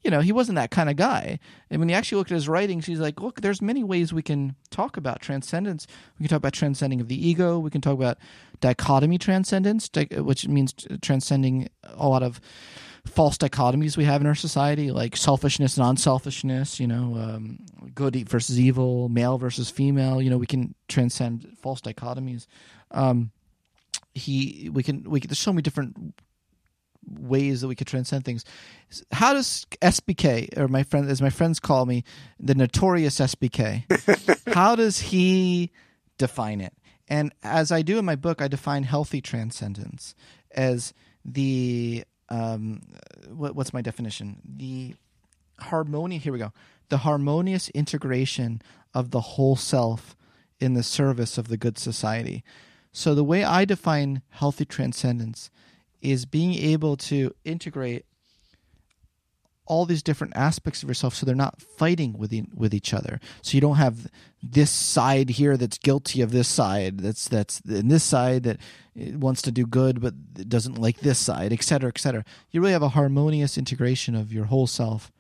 [0.04, 1.40] you know, he wasn't that kind of guy.
[1.70, 4.22] And when you actually look at his writings, he's like, look, there's many ways we
[4.22, 5.88] can talk about transcendence.
[6.18, 7.60] We can talk about transcending of the ego.
[7.60, 8.18] We can talk about
[8.62, 12.40] dichotomy transcendence, which means transcending a lot of
[13.06, 17.60] false dichotomies we have in our society, like selfishness and unselfishness, you know, um,
[17.94, 20.22] good versus evil, male versus female.
[20.22, 22.46] You know, we can transcend false dichotomies.
[22.92, 23.32] Um,
[24.14, 26.14] he, we can, we can, there's so many different
[27.08, 28.46] ways that we could transcend things.
[29.12, 32.04] How does SBK, or my friend, as my friends call me,
[32.40, 33.86] the notorious SBK,
[34.54, 35.72] how does he
[36.18, 36.74] define it?
[37.08, 40.14] And as I do in my book, I define healthy transcendence
[40.52, 40.94] as
[41.26, 42.82] the um,
[43.30, 44.42] what, what's my definition?
[44.46, 44.94] The
[45.60, 46.20] harmony.
[46.20, 46.54] Here we go.
[46.90, 48.62] The harmonious integration
[48.94, 50.16] of the whole self
[50.60, 52.44] in the service of the good society.
[52.92, 55.50] So the way I define healthy transcendence
[56.02, 58.06] is being able to integrate
[59.70, 63.20] all these different aspects of yourself so they're not fighting with e- with each other.
[63.44, 64.08] So you don't have
[64.42, 68.58] this side here that's guilty of this side that's that's in this side that
[69.00, 72.26] eh, wants to do good but doesn't like this side et cetera et cetera.
[72.50, 75.12] You really have a harmonious integration of your whole self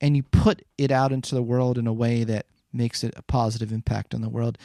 [0.00, 3.22] and you put it out into the world in a way that makes it a
[3.22, 4.58] positive impact on the world.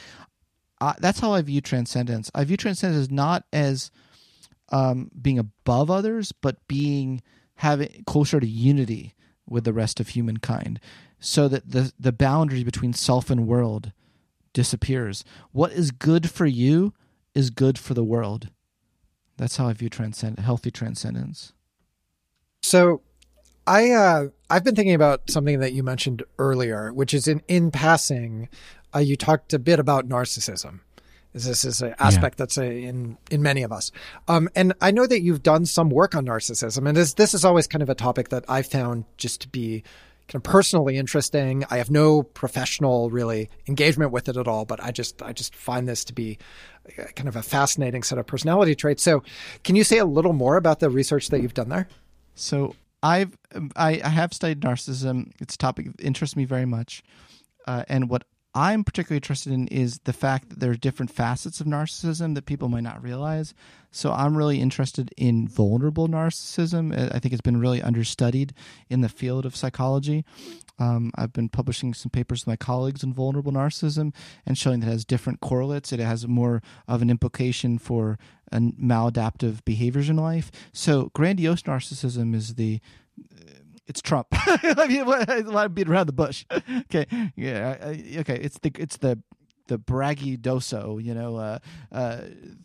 [0.98, 2.30] That's how i view transcendence.
[2.34, 3.90] I view transcendence not as
[4.72, 7.22] um, being above others, but being
[7.56, 9.14] having closer to unity
[9.48, 10.80] with the rest of humankind,
[11.20, 13.92] so that the the boundary between self and world
[14.52, 15.24] disappears.
[15.52, 16.94] What is good for you
[17.34, 18.48] is good for the world.
[19.36, 21.52] That's how I view transcend healthy transcendence.
[22.62, 23.02] So
[23.66, 27.70] I uh, I've been thinking about something that you mentioned earlier, which is in in
[27.70, 28.48] passing,
[28.94, 30.80] uh, you talked a bit about narcissism.
[31.34, 32.42] This is an aspect yeah.
[32.42, 33.90] that's a, in in many of us,
[34.28, 37.44] um, and I know that you've done some work on narcissism, and this this is
[37.44, 39.82] always kind of a topic that I found just to be
[40.28, 41.64] kind of personally interesting.
[41.70, 45.54] I have no professional really engagement with it at all, but I just I just
[45.54, 46.38] find this to be
[47.14, 49.02] kind of a fascinating set of personality traits.
[49.02, 49.22] So,
[49.64, 51.88] can you say a little more about the research that you've done there?
[52.34, 53.36] So, I've
[53.76, 55.32] I, I have studied narcissism.
[55.40, 57.02] It's a topic that interests me very much,
[57.66, 58.24] uh, and what
[58.54, 62.44] I'm particularly interested in is the fact that there are different facets of narcissism that
[62.44, 63.54] people might not realize.
[63.90, 66.92] So I'm really interested in vulnerable narcissism.
[67.14, 68.52] I think it's been really understudied
[68.90, 70.24] in the field of psychology.
[70.78, 74.88] Um, I've been publishing some papers with my colleagues on vulnerable narcissism and showing that
[74.88, 75.92] it has different correlates.
[75.92, 78.18] It has more of an implication for
[78.52, 80.50] maladaptive behaviors in life.
[80.72, 82.80] So grandiose narcissism is the
[83.92, 84.28] it's Trump.
[84.32, 86.46] I mean, a lot of beat around the bush.
[86.84, 87.76] okay, yeah,
[88.20, 88.38] okay.
[88.40, 89.18] It's the it's the
[89.66, 91.58] the braggadocio, you know, uh,
[91.92, 92.22] uh,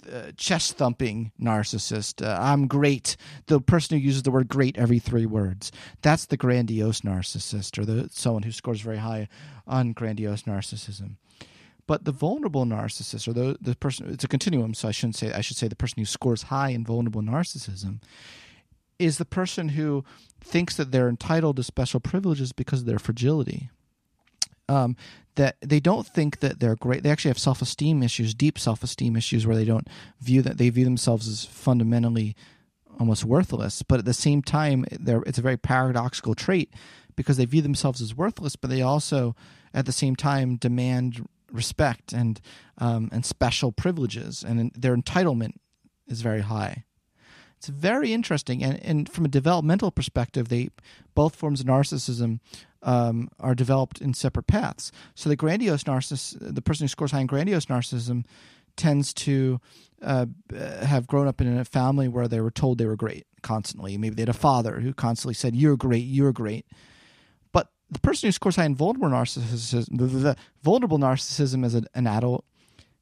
[0.10, 2.26] uh, chest thumping narcissist.
[2.26, 3.18] Uh, I'm great.
[3.48, 5.72] The person who uses the word great every three words.
[6.02, 9.28] That's the grandiose narcissist, or the someone who scores very high
[9.68, 11.18] on grandiose narcissism.
[11.88, 14.74] But the vulnerable narcissist, or the the person, it's a continuum.
[14.74, 15.34] So I shouldn't say.
[15.34, 18.00] I should say the person who scores high in vulnerable narcissism
[19.00, 20.04] is the person who
[20.42, 23.70] thinks that they're entitled to special privileges because of their fragility.
[24.70, 24.96] Um,
[25.36, 27.04] that they don't think that they're great.
[27.04, 29.88] They actually have self esteem issues, deep self esteem issues, where they don't
[30.20, 32.36] view that they view themselves as fundamentally
[33.00, 33.82] almost worthless.
[33.84, 36.74] But at the same time, it's a very paradoxical trait
[37.16, 39.36] because they view themselves as worthless, but they also,
[39.74, 42.42] at the same time, demand respect and
[42.78, 45.54] um, and special privileges, and their entitlement
[46.08, 46.86] is very high.
[47.58, 50.70] It's very interesting, and, and from a developmental perspective, they
[51.16, 52.40] both forms of narcissism
[52.84, 54.92] um, are developed in separate paths.
[55.16, 58.26] So the grandiose narcissist, the person who scores high in grandiose narcissism,
[58.76, 59.60] tends to
[60.04, 60.28] uh,
[60.84, 63.98] have grown up in a family where they were told they were great constantly.
[63.98, 66.68] Maybe they had a father who constantly said, "You're great, you're great."
[67.52, 71.74] But the person who scores high in vulnerable narcissism, the, the, the vulnerable narcissism as
[71.74, 72.46] an, adult,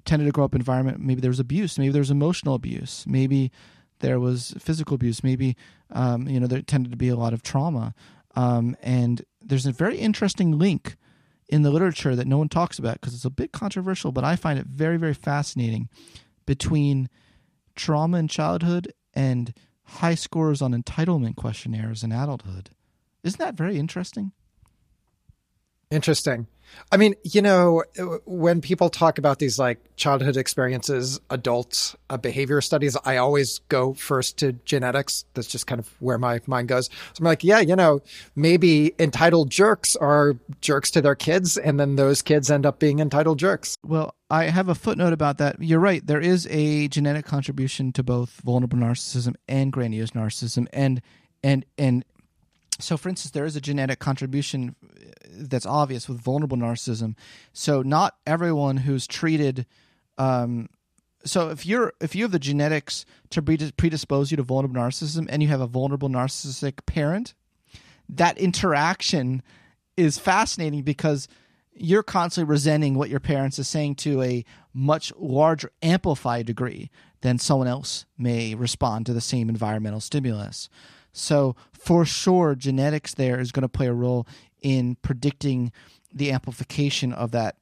[0.05, 0.99] tended to grow up in environment.
[0.99, 3.51] Maybe there was abuse, maybe there was emotional abuse, maybe
[3.99, 5.23] there was physical abuse.
[5.23, 5.55] Maybe
[5.91, 7.93] um, you know there tended to be a lot of trauma,
[8.35, 10.95] um, and there's a very interesting link
[11.47, 14.35] in the literature that no one talks about because it's a bit controversial, but I
[14.35, 15.89] find it very very fascinating
[16.45, 17.09] between
[17.75, 22.71] trauma in childhood and high scores on entitlement questionnaires in adulthood.
[23.23, 24.31] Isn't that very interesting?
[25.91, 26.47] Interesting.
[26.91, 27.83] I mean, you know,
[28.25, 33.93] when people talk about these like childhood experiences, adult uh, behavior studies, I always go
[33.93, 35.25] first to genetics.
[35.33, 36.87] That's just kind of where my mind goes.
[36.87, 38.01] So I'm like, yeah, you know,
[38.35, 42.99] maybe entitled jerks are jerks to their kids, and then those kids end up being
[42.99, 43.77] entitled jerks.
[43.83, 45.61] Well, I have a footnote about that.
[45.61, 46.05] You're right.
[46.05, 51.01] There is a genetic contribution to both vulnerable narcissism and grandiose narcissism, and
[51.43, 52.03] and and
[52.79, 54.75] so for instance there is a genetic contribution
[55.37, 57.15] that's obvious with vulnerable narcissism.
[57.53, 59.65] So not everyone who's treated
[60.17, 60.69] um,
[61.25, 65.41] so if you're if you have the genetics to predispose you to vulnerable narcissism and
[65.41, 67.33] you have a vulnerable narcissistic parent
[68.07, 69.41] that interaction
[69.97, 71.27] is fascinating because
[71.73, 76.89] you're constantly resenting what your parents is saying to a much larger amplified degree
[77.21, 80.69] than someone else may respond to the same environmental stimulus.
[81.11, 84.27] So for sure, genetics there is going to play a role
[84.65, 85.71] in predicting
[86.11, 87.55] the amplification of that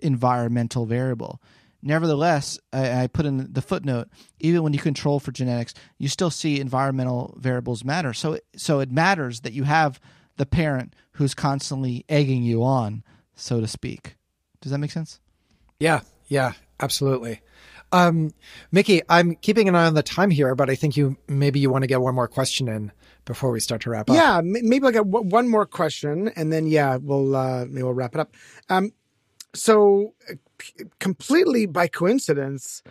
[0.00, 1.40] environmental variable.
[1.80, 4.08] Nevertheless, I, I, put in the footnote.
[4.38, 8.12] Even when you control for genetics, you still see environmental variables matter.
[8.12, 9.98] So, so it matters that you have
[10.36, 13.02] the parent who's constantly egging you on,
[13.34, 14.16] so to speak.
[14.60, 15.20] Does that make sense?
[15.80, 17.40] Yeah, yeah, absolutely.
[17.92, 18.32] Um,
[18.70, 21.70] Mickey, I'm keeping an eye on the time here, but I think you maybe you
[21.70, 22.92] want to get one more question in
[23.24, 24.16] before we start to wrap up.
[24.16, 28.14] Yeah, maybe I'll get one more question, and then yeah, we'll uh, maybe we'll wrap
[28.14, 28.34] it up.
[28.68, 28.92] Um,
[29.54, 30.14] so
[30.98, 32.82] completely by coincidence,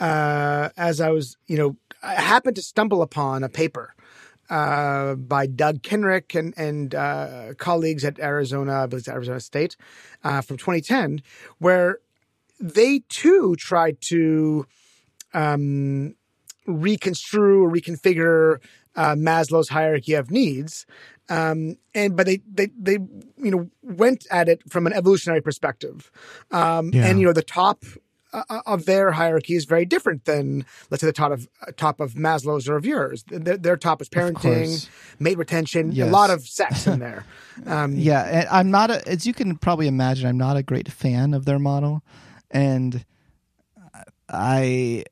[0.00, 3.94] uh, as I was, you know, I happened to stumble upon a paper
[4.50, 9.76] uh, by Doug Kenrick and and uh, colleagues at Arizona, I believe Arizona State,
[10.24, 11.22] uh, from 2010,
[11.58, 11.98] where
[12.60, 14.66] they too tried to
[15.34, 16.14] um,
[16.66, 18.58] reconstrue or reconfigure
[18.98, 20.84] uh, Maslow's hierarchy of needs,
[21.28, 22.98] um, and but they they they
[23.36, 26.10] you know went at it from an evolutionary perspective,
[26.50, 27.06] um, yeah.
[27.06, 27.84] and you know the top
[28.32, 32.14] uh, of their hierarchy is very different than, let's say, the top of top of
[32.14, 33.24] Maslow's or of yours.
[33.28, 34.88] Their, their top is parenting,
[35.20, 36.08] mate retention, Yes.
[36.08, 37.24] a lot of sex in there.
[37.66, 40.88] Um, Yeah, and I'm not a, as you can probably imagine, I'm not a great
[40.92, 42.02] fan of their model,
[42.52, 43.04] and
[44.28, 45.04] I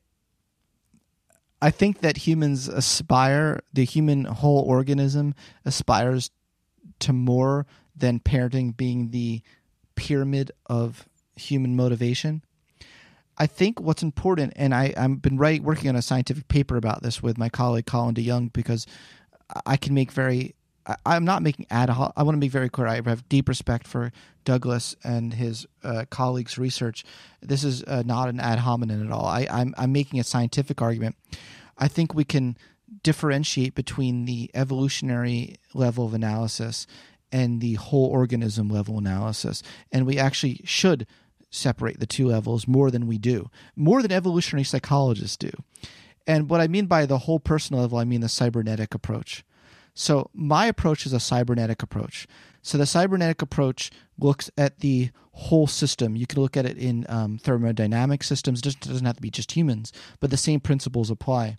[1.61, 5.33] I think that humans aspire, the human whole organism
[5.65, 6.29] aspires
[6.99, 9.41] to more than parenting being the
[9.95, 12.43] pyramid of human motivation.
[13.39, 17.03] I think what's important, and I, I've been writing, working on a scientific paper about
[17.03, 18.85] this with my colleague Colin DeYoung because
[19.65, 20.55] I can make very,
[20.87, 22.13] I, I'm not making ad hoc.
[22.17, 22.87] I want to be very clear.
[22.87, 24.11] I have deep respect for
[24.45, 27.03] Douglas and his uh, colleagues' research.
[27.41, 29.25] This is uh, not an ad hominem at all.
[29.25, 31.15] I, I'm, I'm making a scientific argument.
[31.77, 32.57] I think we can
[33.03, 36.87] differentiate between the evolutionary level of analysis
[37.31, 39.61] and the whole organism level analysis.
[39.91, 41.05] And we actually should
[41.49, 45.51] separate the two levels more than we do, more than evolutionary psychologists do.
[46.25, 49.43] And what I mean by the whole person level, I mean the cybernetic approach.
[49.99, 52.27] So my approach is a cybernetic approach.
[52.61, 53.89] So the cybernetic approach
[54.19, 56.15] looks at the whole system.
[56.15, 58.59] You can look at it in um, thermodynamic systems.
[58.59, 61.57] It doesn't, have to be just humans, but the same principles apply.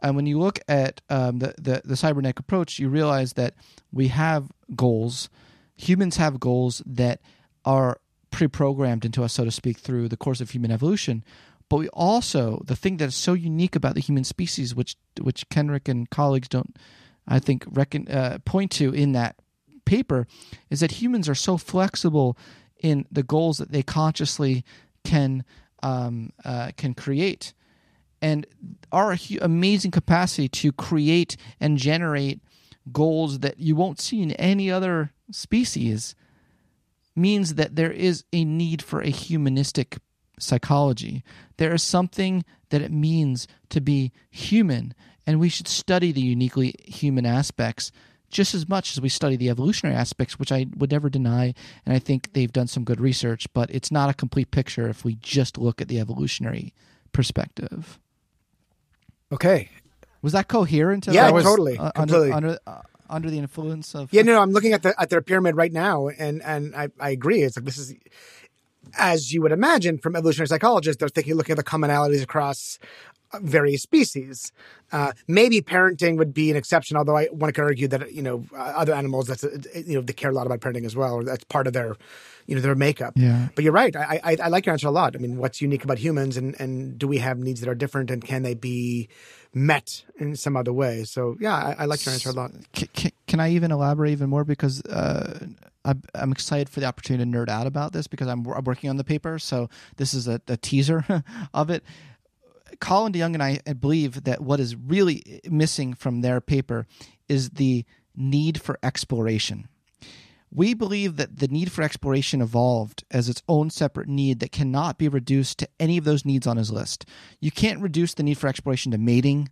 [0.00, 3.54] And when you look at um, the, the the cybernetic approach, you realize that
[3.90, 5.28] we have goals.
[5.76, 7.20] Humans have goals that
[7.64, 7.98] are
[8.30, 11.24] pre-programmed into us, so to speak, through the course of human evolution.
[11.68, 15.48] But we also the thing that is so unique about the human species, which which
[15.48, 16.76] Kenrick and colleagues don't,
[17.26, 19.36] I think, reckon uh, point to in that
[19.84, 20.26] paper,
[20.70, 22.36] is that humans are so flexible
[22.78, 24.64] in the goals that they consciously
[25.04, 25.44] can
[25.82, 27.52] um, uh, can create
[28.22, 28.46] and
[28.92, 32.40] our hu- amazing capacity to create and generate
[32.92, 36.14] goals that you won't see in any other species
[37.14, 39.98] means that there is a need for a humanistic
[40.38, 41.24] psychology.
[41.56, 44.94] There is something that it means to be human,
[45.26, 47.92] and we should study the uniquely human aspects
[48.30, 51.54] just as much as we study the evolutionary aspects, which I would never deny.
[51.84, 55.04] And I think they've done some good research, but it's not a complete picture if
[55.04, 56.74] we just look at the evolutionary
[57.12, 57.98] perspective.
[59.32, 59.70] Okay.
[60.22, 61.06] Was that coherent?
[61.06, 62.32] Yeah, was, totally, uh, completely.
[62.32, 65.10] Under under, uh, under the influence of Yeah, no, no, I'm looking at the at
[65.10, 67.42] their pyramid right now, and and I, I agree.
[67.42, 67.94] It's like this is,
[68.98, 72.78] as you would imagine from evolutionary psychologists, they're thinking, looking at the commonalities across
[73.42, 74.52] various species.
[74.92, 78.44] Uh, maybe parenting would be an exception, although I one could argue that you know
[78.54, 81.14] uh, other animals that's uh, you know they care a lot about parenting as well,
[81.14, 81.96] or that's part of their
[82.46, 83.14] you know their makeup.
[83.16, 83.48] Yeah.
[83.54, 83.94] But you're right.
[83.94, 85.16] I, I I like your answer a lot.
[85.16, 88.10] I mean, what's unique about humans, and and do we have needs that are different,
[88.10, 89.08] and can they be
[89.52, 91.04] met in some other way?
[91.04, 92.52] So yeah, I, I like your answer a lot.
[92.74, 95.46] C- c- can I even elaborate even more because uh,
[95.86, 98.90] I'm, I'm excited for the opportunity to nerd out about this because I'm, I'm working
[98.90, 99.38] on the paper.
[99.38, 101.04] So this is a, a teaser
[101.54, 101.84] of it.
[102.80, 106.86] Colin DeYoung and I believe that what is really missing from their paper
[107.28, 109.68] is the need for exploration.
[110.50, 114.96] We believe that the need for exploration evolved as its own separate need that cannot
[114.96, 117.04] be reduced to any of those needs on his list.
[117.40, 119.50] You can't reduce the need for exploration to mating.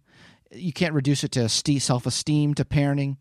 [0.52, 3.16] You can't reduce it to self esteem, to parenting.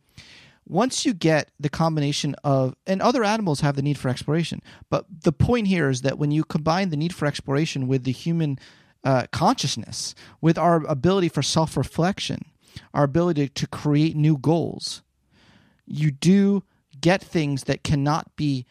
[0.65, 5.05] Once you get the combination of, and other animals have the need for exploration, but
[5.23, 8.57] the point here is that when you combine the need for exploration with the human
[9.03, 12.45] uh, consciousness, with our ability for self reflection,
[12.93, 15.03] our ability to create new goals,
[15.85, 16.63] you do
[16.99, 18.65] get things that cannot be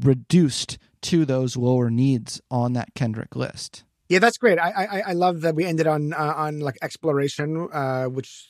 [0.00, 3.84] reduced to those lower needs on that Kenrick list.
[4.08, 4.58] Yeah, that's great.
[4.58, 8.48] I I, I love that we ended on uh, on like exploration, uh, which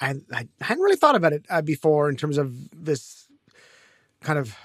[0.00, 3.26] I, I hadn't really thought about it uh, before in terms of this
[4.20, 4.56] kind of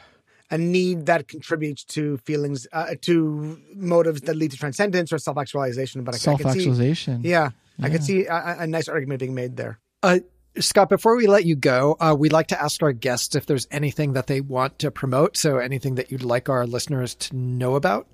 [0.52, 5.38] a need that contributes to feelings, uh, to motives that lead to transcendence or self
[5.38, 6.04] actualization.
[6.04, 7.22] But I, I Self can see, actualization.
[7.24, 7.89] yeah, I Yeah.
[7.93, 9.80] could see a, a nice argument being made there.
[10.02, 10.20] Uh,
[10.60, 13.68] Scott, before we let you go, uh, we'd like to ask our guests if there's
[13.70, 15.38] anything that they want to promote.
[15.38, 18.08] So anything that you'd like our listeners to know about.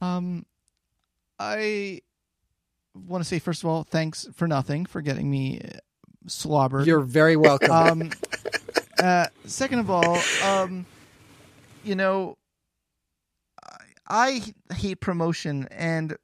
[0.00, 0.44] Um,
[1.38, 2.00] I
[2.94, 5.78] want to say first of all, thanks for nothing for getting me uh,
[6.26, 6.86] slobbered.
[6.86, 7.70] You're very welcome.
[7.70, 8.10] um,
[8.98, 10.84] uh, second of all, um,
[11.86, 12.36] you know,
[14.08, 16.16] I, I hate promotion, and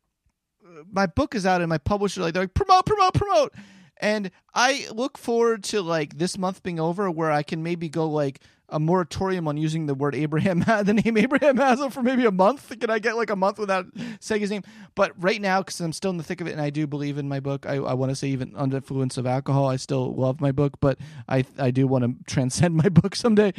[0.91, 3.55] my book is out, and my publisher like they're like promote, promote, promote,
[4.03, 8.11] and I look forward to like this month being over, where I can maybe go
[8.11, 12.32] like a moratorium on using the word Abraham, the name Abraham Maslow for maybe a
[12.32, 12.76] month.
[12.80, 13.86] Can I get like a month without
[14.18, 14.62] saying his name?
[14.96, 17.16] But right now, because I'm still in the thick of it, and I do believe
[17.16, 17.64] in my book.
[17.64, 20.50] I, I want to say even under the influence of alcohol, I still love my
[20.50, 20.98] book, but
[21.28, 23.53] I I do want to transcend my book someday.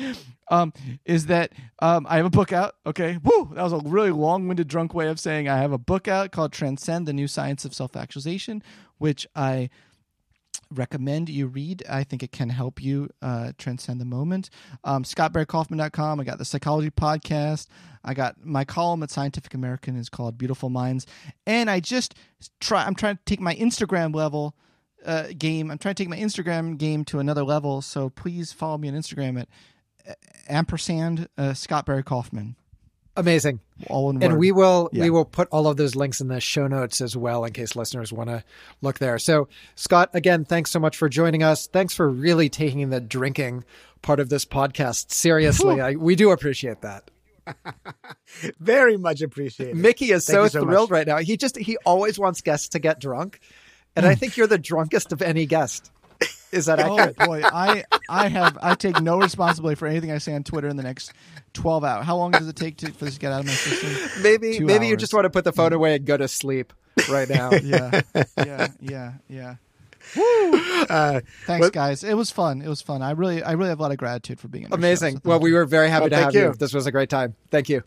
[0.50, 0.74] Um,
[1.06, 2.76] is that um, I have a book out.
[2.86, 3.52] Okay, woo!
[3.54, 6.52] That was a really long-winded, drunk way of saying I have a book out called
[6.52, 8.62] Transcend: The New Science of Self-Actualization,
[8.98, 9.70] which I
[10.78, 11.84] recommend you read.
[11.90, 14.50] I think it can help you uh, transcend the moment.
[14.84, 16.20] Um, ScottBarryKaufman.com.
[16.20, 17.68] I got the Psychology Podcast.
[18.04, 21.08] I got my column at Scientific American is called Beautiful Minds,
[21.48, 22.16] and I just
[22.60, 22.84] try.
[22.84, 24.56] I'm trying to take my Instagram level
[25.06, 25.72] uh, game.
[25.72, 27.82] I'm trying to take my Instagram game to another level.
[27.82, 29.48] So please follow me on Instagram at
[30.08, 30.14] uh,
[30.50, 32.56] ampersand uh, Scott Barry Kaufman.
[33.16, 33.60] Amazing.
[33.90, 35.04] All in and we will Yeah.
[35.04, 37.76] we will put all of those links in the show notes as well in case
[37.76, 38.44] listeners want to
[38.82, 39.20] look there.
[39.20, 41.68] So Scott, again, thanks so much for joining us.
[41.68, 43.66] Thanks for really taking the drinking
[44.02, 45.80] part of this podcast seriously.
[45.80, 47.12] I, we do appreciate that.
[48.60, 49.76] Very much appreciated.
[49.76, 50.98] Mickey is so, so thrilled much.
[50.98, 51.18] right now.
[51.18, 53.40] He just he always wants guests to get drunk.
[53.96, 54.20] And I mm.
[54.20, 55.92] think you're the drunkest of any guest.
[56.54, 57.16] Is that accurate?
[57.20, 60.68] Oh boy, I I have I take no responsibility for anything I say on Twitter
[60.68, 61.12] in the next
[61.54, 62.06] twelve hours.
[62.06, 64.22] How long does it take to, for this to get out of my system?
[64.24, 66.72] maybe Two maybe you just want to put the phone away and go to sleep
[67.10, 67.50] right now.
[67.64, 68.02] Yeah,
[68.38, 69.56] yeah, yeah, yeah.
[70.16, 72.04] Uh, Thanks, Well- guys.
[72.04, 72.62] It was fun.
[72.62, 73.02] It was fun.
[73.02, 75.16] I really, I really have a lot of gratitude for being your show, Amazing.
[75.18, 76.48] so well, we were very happy Well, to thank have you.
[76.50, 76.54] you.
[76.54, 77.36] This was a great time.
[77.52, 77.82] Thank you.